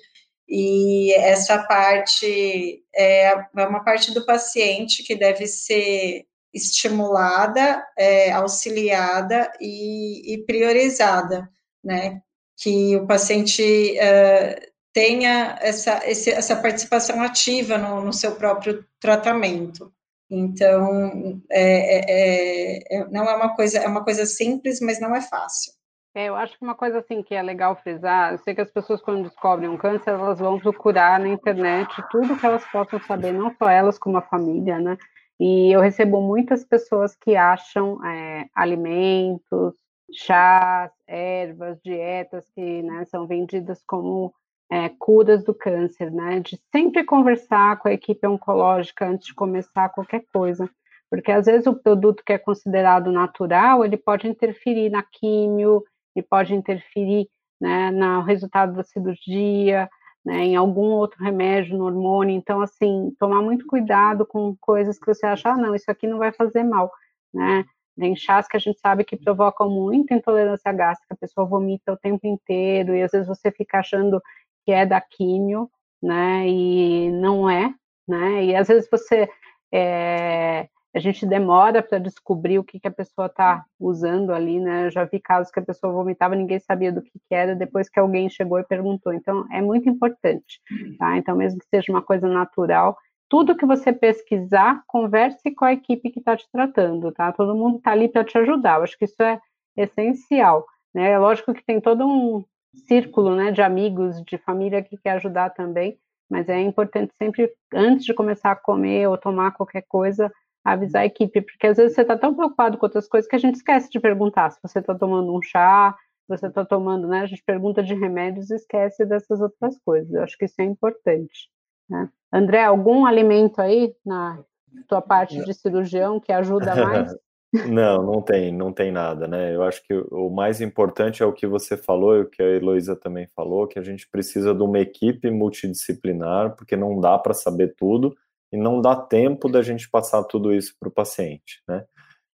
e 0.53 1.13
essa 1.13 1.59
parte 1.63 2.83
é, 2.93 3.27
é 3.27 3.67
uma 3.67 3.85
parte 3.85 4.13
do 4.13 4.25
paciente 4.25 5.01
que 5.01 5.15
deve 5.15 5.47
ser 5.47 6.25
estimulada, 6.53 7.81
é, 7.97 8.33
auxiliada 8.33 9.49
e, 9.61 10.33
e, 10.33 10.45
priorizada, 10.45 11.49
né? 11.81 12.21
Que 12.61 12.97
o 12.97 13.07
paciente 13.07 13.97
é, 13.97 14.71
tenha 14.91 15.57
essa, 15.61 16.01
esse, 16.05 16.29
essa 16.29 16.57
participação 16.57 17.21
ativa 17.21 17.77
no, 17.77 18.01
no, 18.01 18.11
seu 18.11 18.35
próprio 18.35 18.85
tratamento. 18.99 19.93
Então, 20.29 21.41
é, 21.49 22.91
é, 22.91 22.97
é 22.97 23.07
não 23.09 23.23
é 23.23 23.35
uma 23.37 23.55
coisa, 23.55 23.79
é 23.79 23.87
uma 23.87 24.03
coisa 24.03 24.25
simples, 24.25 24.81
mas 24.81 24.99
não 24.99 25.15
é 25.15 25.21
fácil. 25.21 25.71
É, 26.13 26.25
eu 26.27 26.35
acho 26.35 26.57
que 26.57 26.63
uma 26.63 26.75
coisa 26.75 26.99
assim 26.99 27.23
que 27.23 27.33
é 27.33 27.41
legal 27.41 27.73
frisar, 27.77 28.33
eu 28.33 28.37
sei 28.39 28.53
que 28.53 28.59
as 28.59 28.69
pessoas 28.69 29.01
quando 29.01 29.23
descobrem 29.23 29.69
um 29.69 29.77
câncer, 29.77 30.09
elas 30.09 30.39
vão 30.39 30.59
procurar 30.59 31.17
na 31.19 31.29
internet 31.29 31.89
tudo 32.11 32.37
que 32.37 32.45
elas 32.45 32.65
possam 32.69 32.99
saber, 32.99 33.31
não 33.31 33.49
só 33.55 33.69
elas 33.69 33.97
como 33.97 34.17
a 34.17 34.21
família, 34.21 34.77
né? 34.77 34.97
E 35.39 35.73
eu 35.73 35.79
recebo 35.79 36.21
muitas 36.21 36.65
pessoas 36.65 37.15
que 37.15 37.35
acham 37.35 38.05
é, 38.05 38.45
alimentos, 38.53 39.73
chás, 40.13 40.91
ervas, 41.07 41.79
dietas 41.81 42.49
que 42.49 42.81
né, 42.83 43.05
são 43.05 43.25
vendidas 43.25 43.81
como 43.87 44.33
é, 44.69 44.89
curas 44.89 45.43
do 45.45 45.53
câncer, 45.53 46.11
né? 46.11 46.41
De 46.41 46.59
sempre 46.71 47.05
conversar 47.05 47.79
com 47.79 47.87
a 47.87 47.93
equipe 47.93 48.27
oncológica 48.27 49.07
antes 49.07 49.27
de 49.27 49.33
começar 49.33 49.89
qualquer 49.89 50.25
coisa, 50.33 50.69
porque 51.09 51.31
às 51.31 51.45
vezes 51.45 51.67
o 51.67 51.73
produto 51.73 52.21
que 52.23 52.33
é 52.33 52.37
considerado 52.37 53.11
natural, 53.11 53.85
ele 53.85 53.97
pode 53.97 54.27
interferir 54.27 54.89
na 54.89 55.01
químio, 55.03 55.83
e 56.15 56.21
pode 56.21 56.53
interferir 56.53 57.27
né, 57.59 57.91
no 57.91 58.21
resultado 58.21 58.73
da 58.73 58.83
cirurgia, 58.83 59.89
né, 60.25 60.45
em 60.45 60.55
algum 60.55 60.89
outro 60.91 61.23
remédio, 61.23 61.77
no 61.77 61.85
hormônio. 61.85 62.35
Então, 62.35 62.61
assim, 62.61 63.13
tomar 63.19 63.41
muito 63.41 63.65
cuidado 63.65 64.25
com 64.25 64.55
coisas 64.59 64.99
que 64.99 65.05
você 65.05 65.25
acha, 65.25 65.49
ah, 65.49 65.57
não, 65.57 65.75
isso 65.75 65.89
aqui 65.89 66.07
não 66.07 66.17
vai 66.17 66.31
fazer 66.31 66.63
mal, 66.63 66.91
né? 67.33 67.65
Tem 67.97 68.15
chás 68.15 68.47
que 68.47 68.57
a 68.57 68.59
gente 68.59 68.79
sabe 68.79 69.03
que 69.03 69.17
provocam 69.17 69.69
muita 69.69 70.13
intolerância 70.13 70.71
gástrica, 70.71 71.13
a 71.13 71.17
pessoa 71.17 71.45
vomita 71.45 71.91
o 71.93 71.97
tempo 71.97 72.25
inteiro, 72.25 72.95
e 72.95 73.03
às 73.03 73.11
vezes 73.11 73.27
você 73.27 73.51
fica 73.51 73.79
achando 73.79 74.21
que 74.65 74.71
é 74.71 74.85
da 74.85 75.01
químio, 75.01 75.69
né, 76.01 76.47
e 76.47 77.11
não 77.11 77.49
é, 77.49 77.73
né, 78.07 78.45
e 78.45 78.55
às 78.55 78.67
vezes 78.67 78.89
você 78.89 79.29
é, 79.71 80.67
a 80.93 80.99
gente 80.99 81.25
demora 81.25 81.81
para 81.81 81.99
descobrir 81.99 82.59
o 82.59 82.63
que, 82.63 82.79
que 82.79 82.87
a 82.87 82.91
pessoa 82.91 83.27
está 83.27 83.63
usando 83.79 84.31
ali, 84.31 84.59
né? 84.59 84.87
Eu 84.87 84.91
já 84.91 85.05
vi 85.05 85.19
casos 85.19 85.51
que 85.51 85.59
a 85.59 85.63
pessoa 85.63 85.93
vomitava, 85.93 86.35
ninguém 86.35 86.59
sabia 86.59 86.91
do 86.91 87.01
que, 87.01 87.11
que, 87.11 87.33
era, 87.33 87.55
depois 87.55 87.89
que 87.89 87.99
alguém 87.99 88.29
chegou 88.29 88.59
e 88.59 88.63
perguntou. 88.63 89.13
Então, 89.13 89.45
é 89.51 89.61
muito 89.61 89.87
importante, 89.87 90.59
tá? 90.99 91.17
Então, 91.17 91.35
mesmo 91.35 91.59
que 91.59 91.67
seja 91.67 91.91
uma 91.91 92.01
coisa 92.01 92.27
natural, 92.27 92.97
tudo 93.29 93.55
que 93.55 93.65
você 93.65 93.93
pesquisar, 93.93 94.83
converse 94.85 95.51
com 95.51 95.63
a 95.63 95.71
equipe 95.71 96.09
que 96.09 96.19
está 96.19 96.35
te 96.35 96.45
tratando, 96.51 97.11
tá? 97.13 97.31
Todo 97.31 97.55
mundo 97.55 97.77
está 97.77 97.91
ali 97.91 98.09
para 98.09 98.25
te 98.25 98.37
ajudar. 98.37 98.77
Eu 98.77 98.83
acho 98.83 98.97
que 98.97 99.05
isso 99.05 99.23
é 99.23 99.39
essencial, 99.77 100.65
né? 100.93 101.11
É 101.11 101.17
lógico 101.17 101.53
que 101.53 101.63
tem 101.63 101.79
todo 101.79 102.05
um 102.05 102.43
círculo, 102.87 103.35
né, 103.35 103.51
de 103.51 103.61
amigos, 103.61 104.21
de 104.23 104.37
família 104.37 104.83
que 104.83 104.97
quer 104.97 105.11
ajudar 105.11 105.49
também, 105.51 105.97
mas 106.29 106.47
é 106.47 106.59
importante 106.61 107.13
sempre, 107.17 107.51
antes 107.73 108.05
de 108.05 108.13
começar 108.13 108.51
a 108.51 108.55
comer 108.55 109.07
ou 109.07 109.17
tomar 109.17 109.51
qualquer 109.51 109.83
coisa, 109.87 110.31
avisar 110.63 111.03
a 111.03 111.05
equipe, 111.05 111.41
porque 111.41 111.67
às 111.67 111.77
vezes 111.77 111.95
você 111.95 112.01
está 112.01 112.17
tão 112.17 112.35
preocupado 112.35 112.77
com 112.77 112.85
outras 112.85 113.07
coisas 113.07 113.29
que 113.29 113.35
a 113.35 113.39
gente 113.39 113.55
esquece 113.55 113.89
de 113.89 113.99
perguntar 113.99 114.51
se 114.51 114.59
você 114.61 114.79
está 114.79 114.93
tomando 114.93 115.35
um 115.35 115.41
chá, 115.41 115.95
se 116.21 116.37
você 116.37 116.47
está 116.47 116.63
tomando, 116.63 117.07
né? 117.07 117.21
A 117.21 117.25
gente 117.25 117.43
pergunta 117.43 117.81
de 117.81 117.93
remédios 117.95 118.49
e 118.51 118.55
esquece 118.55 119.05
dessas 119.05 119.41
outras 119.41 119.77
coisas. 119.83 120.13
Eu 120.13 120.23
acho 120.23 120.37
que 120.37 120.45
isso 120.45 120.61
é 120.61 120.63
importante. 120.63 121.49
Né? 121.89 122.09
André, 122.31 122.63
algum 122.63 123.05
alimento 123.05 123.59
aí 123.59 123.93
na 124.05 124.39
tua 124.87 125.01
parte 125.01 125.43
de 125.43 125.53
cirurgião 125.53 126.19
que 126.19 126.31
ajuda 126.31 126.75
mais? 126.75 127.13
Não, 127.69 128.01
não 128.01 128.21
tem, 128.21 128.49
não 128.49 128.71
tem 128.71 128.93
nada, 128.93 129.27
né? 129.27 129.53
Eu 129.53 129.63
acho 129.63 129.85
que 129.85 129.93
o 130.09 130.29
mais 130.29 130.61
importante 130.61 131.21
é 131.21 131.25
o 131.25 131.33
que 131.33 131.45
você 131.45 131.75
falou 131.75 132.15
e 132.15 132.21
o 132.21 132.29
que 132.29 132.41
a 132.41 132.45
Heloísa 132.45 132.95
também 132.95 133.27
falou, 133.35 133.67
que 133.67 133.77
a 133.77 133.81
gente 133.81 134.07
precisa 134.09 134.55
de 134.55 134.63
uma 134.63 134.79
equipe 134.79 135.29
multidisciplinar, 135.29 136.55
porque 136.55 136.77
não 136.77 136.97
dá 136.97 137.19
para 137.19 137.33
saber 137.33 137.75
tudo, 137.75 138.15
e 138.51 138.57
não 138.57 138.81
dá 138.81 138.95
tempo 138.95 139.49
da 139.49 139.61
gente 139.61 139.89
passar 139.89 140.23
tudo 140.25 140.53
isso 140.53 140.75
para 140.79 140.89
o 140.89 140.91
paciente, 140.91 141.61
né? 141.67 141.85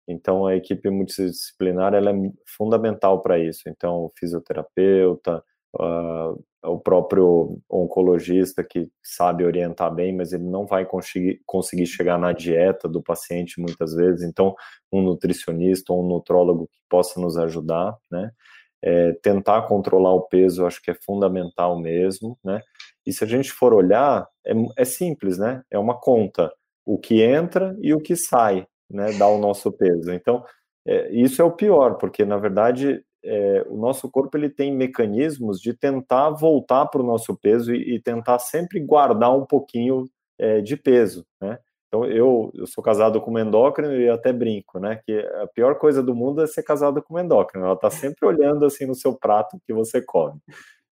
Então 0.08 0.46
a 0.46 0.56
equipe 0.56 0.90
multidisciplinar 0.90 1.94
ela 1.94 2.12
é 2.12 2.14
fundamental 2.46 3.22
para 3.22 3.38
isso. 3.38 3.64
Então 3.68 4.06
o 4.06 4.12
fisioterapeuta, 4.18 5.44
uh, 5.76 6.44
o 6.64 6.80
próprio 6.80 7.60
oncologista 7.70 8.64
que 8.64 8.90
sabe 9.04 9.44
orientar 9.44 9.94
bem, 9.94 10.16
mas 10.16 10.32
ele 10.32 10.46
não 10.46 10.66
vai 10.66 10.86
conseguir, 10.86 11.42
conseguir 11.46 11.86
chegar 11.86 12.18
na 12.18 12.32
dieta 12.32 12.88
do 12.88 13.02
paciente 13.02 13.60
muitas 13.60 13.94
vezes. 13.94 14.24
Então 14.24 14.56
um 14.92 15.02
nutricionista 15.02 15.92
ou 15.92 16.04
um 16.04 16.08
nutrólogo 16.08 16.68
que 16.68 16.80
possa 16.90 17.20
nos 17.20 17.38
ajudar, 17.38 17.98
né? 18.10 18.32
É, 18.80 19.12
tentar 19.24 19.64
controlar 19.64 20.14
o 20.14 20.22
peso, 20.22 20.66
acho 20.66 20.82
que 20.82 20.92
é 20.92 20.94
fundamental 20.94 21.80
mesmo, 21.80 22.38
né? 22.44 22.62
E 23.08 23.14
se 23.14 23.24
a 23.24 23.28
gente 23.28 23.52
for 23.52 23.74
olhar, 23.74 24.28
é, 24.46 24.54
é 24.78 24.86
simples, 24.86 25.38
né? 25.38 25.64
É 25.72 25.80
uma 25.80 26.00
conta, 26.00 26.52
o 26.86 26.98
que 26.98 27.22
entra 27.22 27.76
e 27.82 27.94
o 27.94 28.02
que 28.02 28.16
sai, 28.16 28.68
né? 28.90 29.14
Dá 29.14 29.28
o 29.28 29.38
nosso 29.38 29.72
peso. 29.72 30.12
Então, 30.12 30.44
é, 30.86 31.10
isso 31.12 31.42
é 31.42 31.46
o 31.46 31.52
pior, 31.52 31.96
porque 31.96 32.26
na 32.26 32.38
verdade 32.38 33.04
é, 33.24 33.66
o 33.68 33.78
nosso 33.78 34.10
corpo 34.10 34.38
ele 34.38 34.50
tem 34.50 34.74
mecanismos 34.74 35.60
de 35.60 35.74
tentar 35.74 36.30
voltar 36.32 36.86
para 36.88 37.02
o 37.02 37.06
nosso 37.06 37.36
peso 37.38 37.74
e, 37.74 37.96
e, 37.96 38.02
tentar 38.02 38.40
sempre 38.40 38.80
guardar 38.80 39.36
um 39.36 39.46
pouquinho 39.46 40.06
é, 40.40 40.62
de 40.62 40.78
peso, 40.78 41.26
né? 41.42 41.60
Então, 41.88 42.06
eu, 42.06 42.52
eu 42.54 42.68
sou 42.68 42.84
casado 42.84 43.22
com 43.22 43.32
uma 43.32 43.42
endócrino 43.42 43.94
e 43.94 44.10
até 44.10 44.34
brinco, 44.34 44.78
né? 44.78 45.00
Que 45.06 45.20
a 45.42 45.48
pior 45.48 45.76
coisa 45.76 46.04
do 46.04 46.14
mundo 46.14 46.42
é 46.42 46.48
ser 46.48 46.64
casado 46.64 47.02
com 47.02 47.14
uma 47.14 47.22
endócrino. 47.22 47.66
Ela 47.66 47.76
está 47.76 47.90
sempre 47.90 48.26
olhando 48.28 48.66
assim 48.66 48.86
no 48.86 48.94
seu 48.94 49.16
prato 49.16 49.58
que 49.66 49.74
você 49.74 50.02
come. 50.02 50.40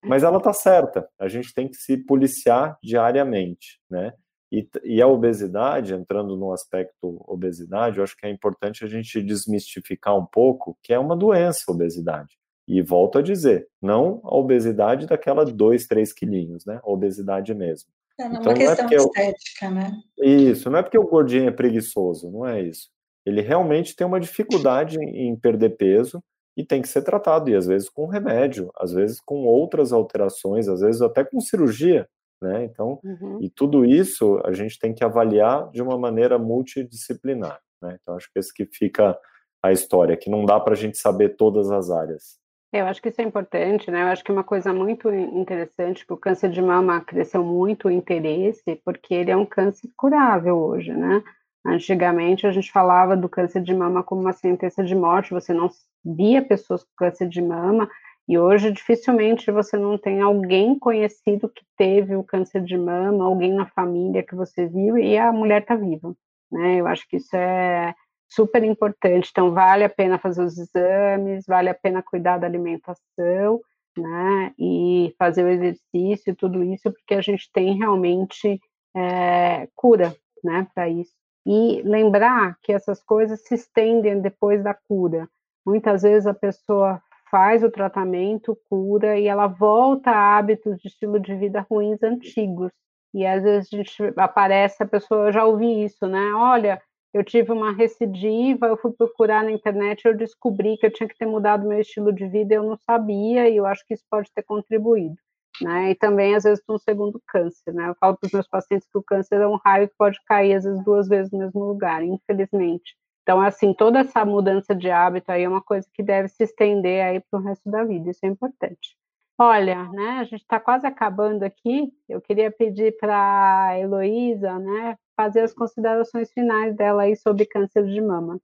Mas 0.07 0.23
ela 0.23 0.37
está 0.37 0.53
certa. 0.53 1.07
A 1.19 1.27
gente 1.27 1.53
tem 1.53 1.67
que 1.67 1.75
se 1.75 1.97
policiar 1.97 2.77
diariamente, 2.81 3.79
né? 3.89 4.13
E, 4.51 4.67
e, 4.83 5.01
a 5.01 5.07
obesidade, 5.07 5.93
entrando 5.93 6.37
no 6.37 6.53
aspecto 6.53 7.21
obesidade, 7.27 7.97
eu 7.97 8.03
acho 8.03 8.15
que 8.15 8.25
é 8.25 8.29
importante 8.29 8.85
a 8.85 8.87
gente 8.87 9.21
desmistificar 9.21 10.15
um 10.17 10.25
pouco 10.25 10.77
que 10.81 10.93
é 10.93 10.99
uma 10.99 11.15
doença 11.15 11.63
a 11.67 11.71
obesidade. 11.71 12.37
E 12.67 12.81
volto 12.81 13.19
a 13.19 13.21
dizer, 13.21 13.67
não 13.81 14.21
a 14.23 14.35
obesidade 14.35 15.07
daquela 15.07 15.43
2, 15.43 15.85
3 15.87 16.13
quilinhos, 16.13 16.65
né? 16.65 16.79
A 16.83 16.89
obesidade 16.89 17.53
mesmo. 17.53 17.89
É 18.19 18.25
uma 18.25 18.39
então, 18.39 18.53
questão 18.53 18.85
não 18.85 18.93
é 18.93 18.95
estética, 18.95 19.69
né? 19.69 19.91
Isso, 20.17 20.69
não 20.69 20.79
é 20.79 20.83
porque 20.83 20.97
o 20.97 21.07
gordinho 21.07 21.49
é 21.49 21.51
preguiçoso, 21.51 22.31
não 22.31 22.45
é 22.47 22.61
isso. 22.61 22.89
Ele 23.25 23.41
realmente 23.41 23.95
tem 23.95 24.05
uma 24.05 24.19
dificuldade 24.19 24.97
em 24.99 25.35
perder 25.35 25.71
peso 25.71 26.23
e 26.55 26.63
tem 26.63 26.81
que 26.81 26.87
ser 26.87 27.01
tratado, 27.01 27.49
e 27.49 27.55
às 27.55 27.67
vezes 27.67 27.89
com 27.89 28.05
remédio, 28.05 28.71
às 28.77 28.93
vezes 28.93 29.19
com 29.19 29.45
outras 29.45 29.91
alterações, 29.91 30.67
às 30.67 30.81
vezes 30.81 31.01
até 31.01 31.23
com 31.23 31.39
cirurgia, 31.39 32.07
né? 32.41 32.63
Então, 32.63 32.99
uhum. 33.03 33.39
e 33.41 33.49
tudo 33.49 33.85
isso 33.85 34.41
a 34.45 34.51
gente 34.53 34.79
tem 34.79 34.93
que 34.93 35.03
avaliar 35.03 35.69
de 35.71 35.81
uma 35.81 35.97
maneira 35.97 36.37
multidisciplinar, 36.37 37.59
né? 37.81 37.97
Então, 38.01 38.15
acho 38.15 38.31
que 38.31 38.39
esse 38.39 38.53
que 38.53 38.65
fica 38.65 39.17
a 39.63 39.71
história, 39.71 40.15
que 40.15 40.29
não 40.29 40.45
dá 40.45 40.59
para 40.59 40.73
a 40.73 40.77
gente 40.77 40.97
saber 40.97 41.35
todas 41.35 41.71
as 41.71 41.89
áreas. 41.89 42.39
É, 42.71 42.81
eu 42.81 42.85
acho 42.87 43.01
que 43.01 43.09
isso 43.09 43.21
é 43.21 43.23
importante, 43.23 43.89
né? 43.89 44.03
Eu 44.03 44.07
acho 44.07 44.23
que 44.23 44.31
uma 44.31 44.43
coisa 44.43 44.73
muito 44.73 45.11
interessante 45.11 46.05
que 46.05 46.13
o 46.13 46.17
câncer 46.17 46.49
de 46.49 46.61
mama 46.61 47.01
cresceu 47.01 47.43
muito 47.43 47.87
o 47.87 47.91
interesse, 47.91 48.81
porque 48.83 49.13
ele 49.13 49.31
é 49.31 49.37
um 49.37 49.45
câncer 49.45 49.89
curável 49.95 50.57
hoje, 50.57 50.91
né? 50.91 51.23
Antigamente 51.65 52.45
a 52.45 52.51
gente 52.51 52.71
falava 52.71 53.17
do 53.17 53.27
câncer 53.27 53.61
de 53.61 53.73
mama 53.73 54.03
como 54.03 54.21
uma 54.21 54.33
sentença 54.33 54.83
de 54.83 54.93
morte, 54.93 55.33
você 55.33 55.51
não 55.51 55.69
via 56.03 56.41
pessoas 56.43 56.83
com 56.83 56.91
câncer 56.95 57.27
de 57.27 57.41
mama, 57.41 57.89
e 58.27 58.37
hoje 58.37 58.71
dificilmente 58.71 59.51
você 59.51 59.75
não 59.75 59.97
tem 59.97 60.21
alguém 60.21 60.77
conhecido 60.77 61.49
que 61.49 61.63
teve 61.75 62.15
o 62.15 62.23
câncer 62.23 62.61
de 62.63 62.77
mama, 62.77 63.25
alguém 63.25 63.53
na 63.53 63.65
família 63.65 64.23
que 64.23 64.35
você 64.35 64.67
viu 64.67 64.97
e 64.97 65.17
a 65.17 65.31
mulher 65.31 65.61
está 65.61 65.75
viva, 65.75 66.15
né? 66.51 66.79
Eu 66.79 66.87
acho 66.87 67.07
que 67.07 67.17
isso 67.17 67.35
é 67.35 67.95
super 68.29 68.63
importante. 68.63 69.29
Então 69.31 69.51
vale 69.51 69.83
a 69.83 69.89
pena 69.89 70.19
fazer 70.19 70.43
os 70.43 70.57
exames, 70.57 71.45
vale 71.47 71.69
a 71.69 71.75
pena 71.75 72.03
cuidar 72.03 72.37
da 72.37 72.47
alimentação, 72.47 73.59
né? 73.97 74.53
E 74.59 75.15
fazer 75.17 75.43
o 75.43 75.49
exercício, 75.49 76.35
tudo 76.35 76.63
isso, 76.63 76.91
porque 76.91 77.15
a 77.15 77.21
gente 77.21 77.49
tem 77.51 77.77
realmente 77.77 78.59
é, 78.95 79.67
cura, 79.75 80.15
né? 80.43 80.67
Para 80.73 80.89
isso 80.89 81.13
e 81.45 81.81
lembrar 81.83 82.57
que 82.63 82.73
essas 82.73 83.03
coisas 83.03 83.41
se 83.41 83.55
estendem 83.55 84.19
depois 84.21 84.63
da 84.63 84.73
cura. 84.73 85.27
Muitas 85.65 86.01
vezes 86.01 86.25
a 86.25 86.33
pessoa 86.33 87.01
faz 87.29 87.63
o 87.63 87.71
tratamento, 87.71 88.57
cura 88.69 89.19
e 89.19 89.27
ela 89.27 89.47
volta 89.47 90.11
a 90.11 90.37
hábitos 90.37 90.77
de 90.77 90.87
estilo 90.87 91.19
de 91.19 91.35
vida 91.35 91.65
ruins 91.69 92.01
antigos. 92.01 92.71
E 93.13 93.25
às 93.25 93.43
vezes 93.43 93.69
a 93.71 93.77
gente 93.77 94.13
aparece 94.17 94.83
a 94.83 94.87
pessoa, 94.87 95.27
eu 95.27 95.33
já 95.33 95.45
ouvi 95.45 95.83
isso, 95.83 96.05
né? 96.07 96.33
Olha, 96.33 96.81
eu 97.13 97.23
tive 97.23 97.51
uma 97.51 97.71
recidiva, 97.71 98.67
eu 98.67 98.77
fui 98.77 98.91
procurar 98.91 99.43
na 99.43 99.51
internet, 99.51 100.05
eu 100.05 100.15
descobri 100.17 100.77
que 100.77 100.85
eu 100.85 100.91
tinha 100.91 101.07
que 101.07 101.17
ter 101.17 101.25
mudado 101.25 101.67
meu 101.67 101.79
estilo 101.79 102.11
de 102.11 102.27
vida, 102.27 102.55
eu 102.55 102.63
não 102.63 102.77
sabia 102.77 103.47
e 103.49 103.55
eu 103.55 103.65
acho 103.65 103.85
que 103.87 103.93
isso 103.93 104.03
pode 104.09 104.29
ter 104.33 104.43
contribuído 104.43 105.15
né? 105.61 105.91
E 105.91 105.95
também, 105.95 106.35
às 106.35 106.43
vezes, 106.43 106.63
para 106.63 106.75
um 106.75 106.79
segundo 106.79 107.21
câncer, 107.27 107.73
né? 107.73 107.89
Eu 107.89 107.95
falo 107.99 108.17
para 108.17 108.27
os 108.27 108.33
meus 108.33 108.47
pacientes 108.47 108.87
que 108.91 108.97
o 108.97 109.03
câncer 109.03 109.41
é 109.41 109.47
um 109.47 109.59
raio 109.63 109.87
que 109.87 109.95
pode 109.97 110.19
cair, 110.25 110.55
às 110.55 110.63
vezes, 110.63 110.83
duas 110.83 111.07
vezes 111.07 111.31
no 111.31 111.39
mesmo 111.39 111.63
lugar, 111.63 112.03
infelizmente. 112.03 112.95
Então, 113.23 113.41
assim, 113.41 113.73
toda 113.73 113.99
essa 113.99 114.23
mudança 114.23 114.75
de 114.75 114.91
hábito 114.91 115.31
aí 115.31 115.43
é 115.43 115.49
uma 115.49 115.61
coisa 115.61 115.87
que 115.93 116.03
deve 116.03 116.27
se 116.27 116.43
estender 116.43 117.03
aí 117.03 117.19
para 117.19 117.39
o 117.39 117.43
resto 117.43 117.69
da 117.71 117.83
vida, 117.83 118.11
isso 118.11 118.23
é 118.23 118.27
importante. 118.27 118.95
Olha, 119.37 119.89
né, 119.89 120.19
a 120.19 120.23
gente 120.23 120.41
está 120.41 120.59
quase 120.59 120.85
acabando 120.85 121.43
aqui, 121.43 121.91
eu 122.07 122.21
queria 122.21 122.49
pedir 122.51 122.95
para 122.97 123.67
a 123.67 123.79
Heloísa, 123.79 124.59
né, 124.59 124.95
fazer 125.17 125.41
as 125.41 125.53
considerações 125.53 126.31
finais 126.31 126.75
dela 126.75 127.01
aí 127.01 127.15
sobre 127.15 127.45
câncer 127.45 127.83
de 127.85 127.99
mama. 127.99 128.39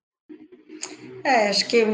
É, 1.23 1.49
acho 1.49 1.69
que 1.69 1.85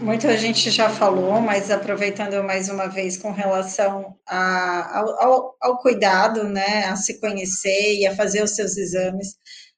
Muita 0.00 0.36
gente 0.36 0.70
já 0.70 0.90
falou, 0.90 1.40
mas 1.40 1.70
aproveitando 1.70 2.42
mais 2.42 2.68
uma 2.68 2.86
vez 2.86 3.16
com 3.16 3.32
relação 3.32 4.16
a, 4.26 4.98
ao, 4.98 5.56
ao, 5.60 5.78
cuidado, 5.78 6.44
né, 6.44 6.84
a 6.86 6.96
se 6.96 7.20
conhecer 7.20 7.96
e 7.96 8.06
a 8.06 8.14
fazer 8.14 8.42
os 8.42 8.50
seus 8.50 8.76
exames. 8.76 9.36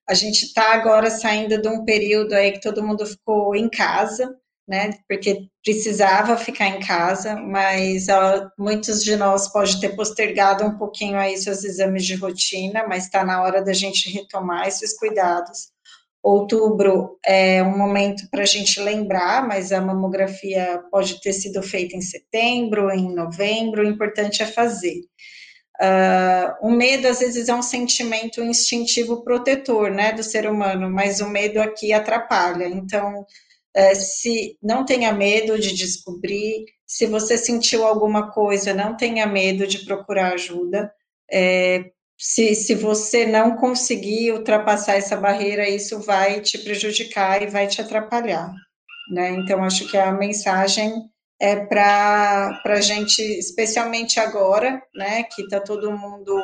A 0.08 0.14
gente 0.14 0.46
está 0.46 0.72
agora 0.72 1.10
saindo 1.10 1.60
de 1.60 1.68
um 1.68 1.84
período 1.84 2.32
aí 2.32 2.52
que 2.52 2.60
todo 2.60 2.82
mundo 2.82 3.06
ficou 3.06 3.54
em 3.54 3.68
casa, 3.68 4.34
né, 4.66 4.90
porque 5.08 5.46
precisava 5.64 6.36
ficar 6.36 6.68
em 6.68 6.80
casa, 6.80 7.36
mas 7.36 8.08
ó, 8.08 8.50
muitos 8.58 9.02
de 9.04 9.16
nós 9.16 9.48
pode 9.52 9.80
ter 9.80 9.96
postergado 9.96 10.64
um 10.64 10.76
pouquinho 10.76 11.18
aí 11.18 11.36
seus 11.38 11.64
exames 11.64 12.04
de 12.04 12.14
rotina, 12.14 12.86
mas 12.88 13.04
está 13.04 13.24
na 13.24 13.42
hora 13.42 13.62
da 13.62 13.72
gente 13.72 14.10
retomar 14.10 14.66
esses 14.66 14.98
cuidados. 14.98 15.70
Outubro 16.22 17.18
é 17.24 17.62
um 17.62 17.78
momento 17.78 18.28
para 18.30 18.42
a 18.42 18.46
gente 18.46 18.80
lembrar, 18.80 19.46
mas 19.46 19.72
a 19.72 19.80
mamografia 19.80 20.82
pode 20.90 21.20
ter 21.20 21.32
sido 21.32 21.62
feita 21.62 21.96
em 21.96 22.00
setembro, 22.00 22.90
em 22.90 23.14
novembro, 23.14 23.82
o 23.82 23.88
importante 23.88 24.42
é 24.42 24.46
fazer. 24.46 25.00
Uh, 25.80 26.66
o 26.66 26.70
medo, 26.72 27.06
às 27.06 27.20
vezes, 27.20 27.48
é 27.48 27.54
um 27.54 27.62
sentimento 27.62 28.42
instintivo 28.42 29.22
protetor, 29.22 29.92
né, 29.92 30.12
do 30.12 30.24
ser 30.24 30.50
humano, 30.50 30.90
mas 30.90 31.20
o 31.20 31.28
medo 31.28 31.60
aqui 31.60 31.92
atrapalha. 31.92 32.66
Então, 32.66 33.20
uh, 33.20 33.94
se 33.94 34.58
não 34.60 34.84
tenha 34.84 35.12
medo 35.12 35.56
de 35.56 35.72
descobrir, 35.72 36.64
se 36.84 37.06
você 37.06 37.38
sentiu 37.38 37.86
alguma 37.86 38.32
coisa, 38.32 38.74
não 38.74 38.96
tenha 38.96 39.26
medo 39.26 39.66
de 39.68 39.84
procurar 39.84 40.32
ajuda. 40.32 40.92
É, 41.30 41.92
se, 42.18 42.54
se 42.56 42.74
você 42.74 43.24
não 43.24 43.56
conseguir 43.56 44.32
ultrapassar 44.32 44.96
essa 44.96 45.16
barreira, 45.16 45.68
isso 45.68 46.00
vai 46.00 46.40
te 46.40 46.58
prejudicar 46.58 47.40
e 47.42 47.46
vai 47.46 47.68
te 47.68 47.80
atrapalhar. 47.80 48.52
Né? 49.12 49.30
Então, 49.30 49.62
acho 49.62 49.88
que 49.88 49.96
a 49.96 50.10
mensagem 50.12 51.08
é 51.40 51.54
para 51.64 52.60
a 52.64 52.80
gente, 52.80 53.22
especialmente 53.22 54.18
agora, 54.18 54.82
né, 54.92 55.22
que 55.22 55.42
está 55.42 55.60
todo 55.60 55.96
mundo 55.96 56.34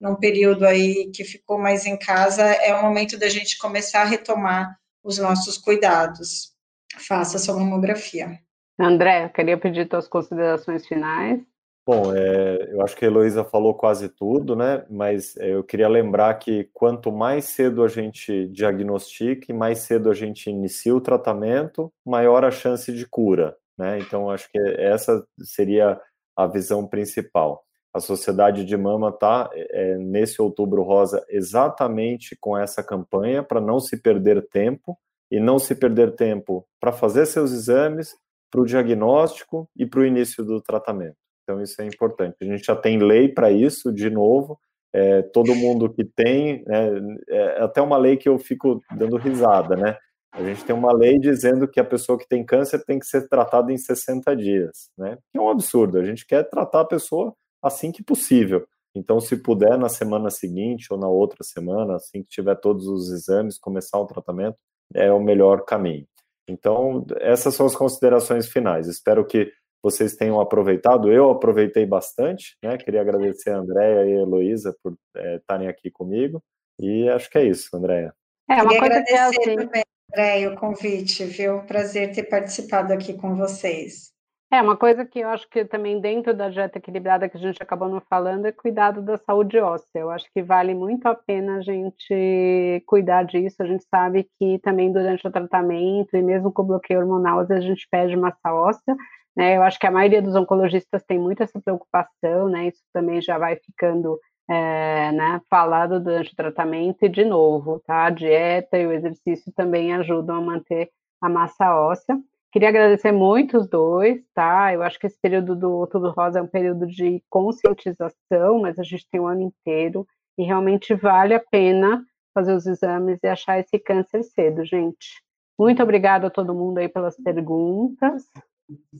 num 0.00 0.14
período 0.14 0.64
aí 0.64 1.10
que 1.12 1.22
ficou 1.24 1.58
mais 1.58 1.84
em 1.84 1.98
casa, 1.98 2.42
é 2.42 2.74
o 2.74 2.82
momento 2.82 3.18
da 3.18 3.28
gente 3.28 3.58
começar 3.58 4.02
a 4.02 4.06
retomar 4.06 4.78
os 5.04 5.18
nossos 5.18 5.58
cuidados. 5.58 6.54
Faça 6.96 7.38
sua 7.38 7.56
mamografia. 7.56 8.38
André, 8.80 9.24
eu 9.24 9.30
queria 9.30 9.58
pedir 9.58 9.86
suas 9.90 10.08
considerações 10.08 10.86
finais. 10.86 11.40
Bom, 11.88 12.14
é, 12.14 12.68
eu 12.70 12.82
acho 12.82 12.94
que 12.94 13.06
a 13.06 13.08
Heloísa 13.08 13.42
falou 13.42 13.72
quase 13.72 14.10
tudo, 14.10 14.54
né? 14.54 14.84
Mas 14.90 15.34
é, 15.38 15.54
eu 15.54 15.64
queria 15.64 15.88
lembrar 15.88 16.34
que 16.34 16.68
quanto 16.74 17.10
mais 17.10 17.46
cedo 17.46 17.82
a 17.82 17.88
gente 17.88 18.46
diagnostica 18.48 19.46
e 19.48 19.54
mais 19.54 19.78
cedo 19.78 20.10
a 20.10 20.14
gente 20.14 20.50
inicia 20.50 20.94
o 20.94 21.00
tratamento, 21.00 21.90
maior 22.04 22.44
a 22.44 22.50
chance 22.50 22.92
de 22.92 23.06
cura, 23.06 23.56
né? 23.78 23.98
Então, 24.00 24.28
acho 24.28 24.50
que 24.50 24.58
essa 24.58 25.26
seria 25.40 25.98
a 26.36 26.46
visão 26.46 26.86
principal. 26.86 27.64
A 27.94 28.00
Sociedade 28.00 28.66
de 28.66 28.76
Mama 28.76 29.08
está 29.08 29.48
é, 29.54 29.96
nesse 29.96 30.42
Outubro 30.42 30.82
Rosa 30.82 31.24
exatamente 31.30 32.36
com 32.38 32.54
essa 32.54 32.82
campanha 32.82 33.42
para 33.42 33.62
não 33.62 33.80
se 33.80 33.96
perder 33.96 34.46
tempo 34.50 34.94
e 35.30 35.40
não 35.40 35.58
se 35.58 35.74
perder 35.74 36.16
tempo 36.16 36.66
para 36.78 36.92
fazer 36.92 37.24
seus 37.24 37.50
exames, 37.50 38.14
para 38.50 38.60
o 38.60 38.66
diagnóstico 38.66 39.66
e 39.74 39.86
para 39.86 40.00
o 40.00 40.04
início 40.04 40.44
do 40.44 40.60
tratamento. 40.60 41.27
Então, 41.48 41.62
isso 41.62 41.80
é 41.80 41.86
importante. 41.86 42.36
A 42.42 42.44
gente 42.44 42.62
já 42.62 42.76
tem 42.76 42.98
lei 42.98 43.26
para 43.26 43.50
isso, 43.50 43.90
de 43.90 44.10
novo. 44.10 44.60
É, 44.92 45.22
todo 45.22 45.54
mundo 45.54 45.90
que 45.90 46.04
tem, 46.04 46.62
né, 46.66 46.90
é 47.26 47.62
até 47.62 47.80
uma 47.80 47.96
lei 47.96 48.18
que 48.18 48.28
eu 48.28 48.38
fico 48.38 48.82
dando 48.94 49.16
risada, 49.16 49.74
né? 49.74 49.96
A 50.30 50.42
gente 50.42 50.62
tem 50.62 50.76
uma 50.76 50.92
lei 50.92 51.18
dizendo 51.18 51.66
que 51.66 51.80
a 51.80 51.84
pessoa 51.84 52.18
que 52.18 52.28
tem 52.28 52.44
câncer 52.44 52.84
tem 52.84 52.98
que 52.98 53.06
ser 53.06 53.28
tratada 53.30 53.72
em 53.72 53.78
60 53.78 54.36
dias, 54.36 54.90
né? 54.98 55.16
Que 55.32 55.38
é 55.38 55.40
um 55.40 55.48
absurdo. 55.48 55.98
A 55.98 56.04
gente 56.04 56.26
quer 56.26 56.42
tratar 56.50 56.82
a 56.82 56.86
pessoa 56.86 57.34
assim 57.62 57.90
que 57.90 58.02
possível. 58.02 58.66
Então, 58.94 59.18
se 59.18 59.34
puder, 59.36 59.78
na 59.78 59.88
semana 59.88 60.28
seguinte 60.28 60.88
ou 60.90 60.98
na 60.98 61.08
outra 61.08 61.42
semana, 61.42 61.96
assim 61.96 62.22
que 62.22 62.28
tiver 62.28 62.56
todos 62.56 62.86
os 62.86 63.10
exames, 63.10 63.58
começar 63.58 63.98
o 63.98 64.06
tratamento, 64.06 64.58
é 64.94 65.10
o 65.10 65.20
melhor 65.20 65.64
caminho. 65.64 66.06
Então, 66.46 67.06
essas 67.20 67.54
são 67.54 67.64
as 67.64 67.74
considerações 67.74 68.48
finais. 68.48 68.86
Espero 68.86 69.24
que 69.24 69.50
vocês 69.82 70.16
tenham 70.16 70.40
aproveitado. 70.40 71.12
Eu 71.12 71.30
aproveitei 71.30 71.86
bastante, 71.86 72.56
né? 72.62 72.76
Queria 72.76 73.00
agradecer 73.00 73.50
a 73.50 73.58
Andréia 73.58 74.04
e 74.04 74.16
a 74.16 74.20
Heloísa 74.22 74.76
por 74.82 74.96
é, 75.16 75.36
estarem 75.36 75.68
aqui 75.68 75.90
comigo. 75.90 76.42
E 76.78 77.08
acho 77.08 77.28
que 77.30 77.38
é 77.38 77.44
isso, 77.44 77.74
Andréia. 77.76 78.14
É, 78.48 78.54
uma 78.62 78.64
Queria 78.64 78.80
coisa 78.80 78.94
agradecer 78.94 79.12
que 79.12 79.50
é 79.50 79.52
assim... 79.52 79.56
também, 79.56 79.82
Andréia, 80.10 80.50
o 80.50 80.56
convite, 80.56 81.24
viu? 81.24 81.60
Prazer 81.62 82.12
ter 82.12 82.24
participado 82.24 82.92
aqui 82.92 83.14
com 83.14 83.36
vocês. 83.36 84.12
É, 84.50 84.62
uma 84.62 84.78
coisa 84.78 85.04
que 85.04 85.18
eu 85.18 85.28
acho 85.28 85.46
que 85.50 85.62
também 85.66 86.00
dentro 86.00 86.32
da 86.32 86.48
dieta 86.48 86.78
equilibrada 86.78 87.28
que 87.28 87.36
a 87.36 87.40
gente 87.40 87.62
acabou 87.62 87.86
não 87.86 88.00
falando 88.00 88.46
é 88.46 88.52
cuidado 88.52 89.02
da 89.02 89.18
saúde 89.18 89.58
óssea. 89.58 90.00
Eu 90.00 90.10
acho 90.10 90.24
que 90.32 90.42
vale 90.42 90.74
muito 90.74 91.06
a 91.06 91.14
pena 91.14 91.58
a 91.58 91.60
gente 91.60 92.82
cuidar 92.86 93.24
disso. 93.24 93.62
A 93.62 93.66
gente 93.66 93.84
sabe 93.90 94.26
que 94.38 94.58
também 94.60 94.90
durante 94.90 95.26
o 95.26 95.30
tratamento 95.30 96.16
e 96.16 96.22
mesmo 96.22 96.50
com 96.50 96.62
o 96.62 96.66
bloqueio 96.66 97.00
hormonal, 97.00 97.40
às 97.40 97.48
vezes 97.48 97.64
a 97.64 97.68
gente 97.68 97.86
perde 97.90 98.16
massa 98.16 98.50
óssea, 98.50 98.96
né? 99.38 99.56
Eu 99.56 99.62
acho 99.62 99.78
que 99.78 99.86
a 99.86 99.90
maioria 99.90 100.20
dos 100.20 100.34
oncologistas 100.34 101.04
tem 101.04 101.16
muito 101.16 101.44
essa 101.44 101.60
preocupação, 101.60 102.48
né? 102.48 102.66
Isso 102.66 102.82
também 102.92 103.22
já 103.22 103.38
vai 103.38 103.54
ficando 103.54 104.18
é, 104.50 105.12
né, 105.12 105.40
falado 105.48 106.00
durante 106.00 106.32
o 106.32 106.36
tratamento 106.36 107.04
e 107.04 107.08
de 107.08 107.24
novo, 107.24 107.80
tá? 107.86 108.06
A 108.06 108.10
dieta 108.10 108.76
e 108.76 108.84
o 108.84 108.92
exercício 108.92 109.52
também 109.54 109.94
ajudam 109.94 110.36
a 110.36 110.40
manter 110.40 110.90
a 111.22 111.28
massa 111.28 111.72
óssea. 111.72 112.18
Queria 112.50 112.70
agradecer 112.70 113.12
muito 113.12 113.58
os 113.58 113.68
dois, 113.68 114.20
tá? 114.34 114.74
Eu 114.74 114.82
acho 114.82 114.98
que 114.98 115.06
esse 115.06 115.20
período 115.20 115.54
do 115.54 115.70
Outubro 115.70 116.10
Rosa 116.10 116.40
é 116.40 116.42
um 116.42 116.48
período 116.48 116.84
de 116.86 117.22
conscientização, 117.30 118.60
mas 118.60 118.76
a 118.76 118.82
gente 118.82 119.08
tem 119.08 119.20
o 119.20 119.24
um 119.24 119.28
ano 119.28 119.42
inteiro 119.42 120.04
e 120.36 120.42
realmente 120.42 120.94
vale 120.96 121.34
a 121.34 121.40
pena 121.40 122.04
fazer 122.34 122.54
os 122.54 122.66
exames 122.66 123.20
e 123.22 123.28
achar 123.28 123.60
esse 123.60 123.78
câncer 123.78 124.24
cedo, 124.24 124.64
gente. 124.64 125.22
Muito 125.56 125.80
obrigada 125.80 126.26
a 126.26 126.30
todo 126.30 126.54
mundo 126.54 126.78
aí 126.78 126.88
pelas 126.88 127.16
perguntas. 127.16 128.24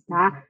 Tá? 0.09 0.45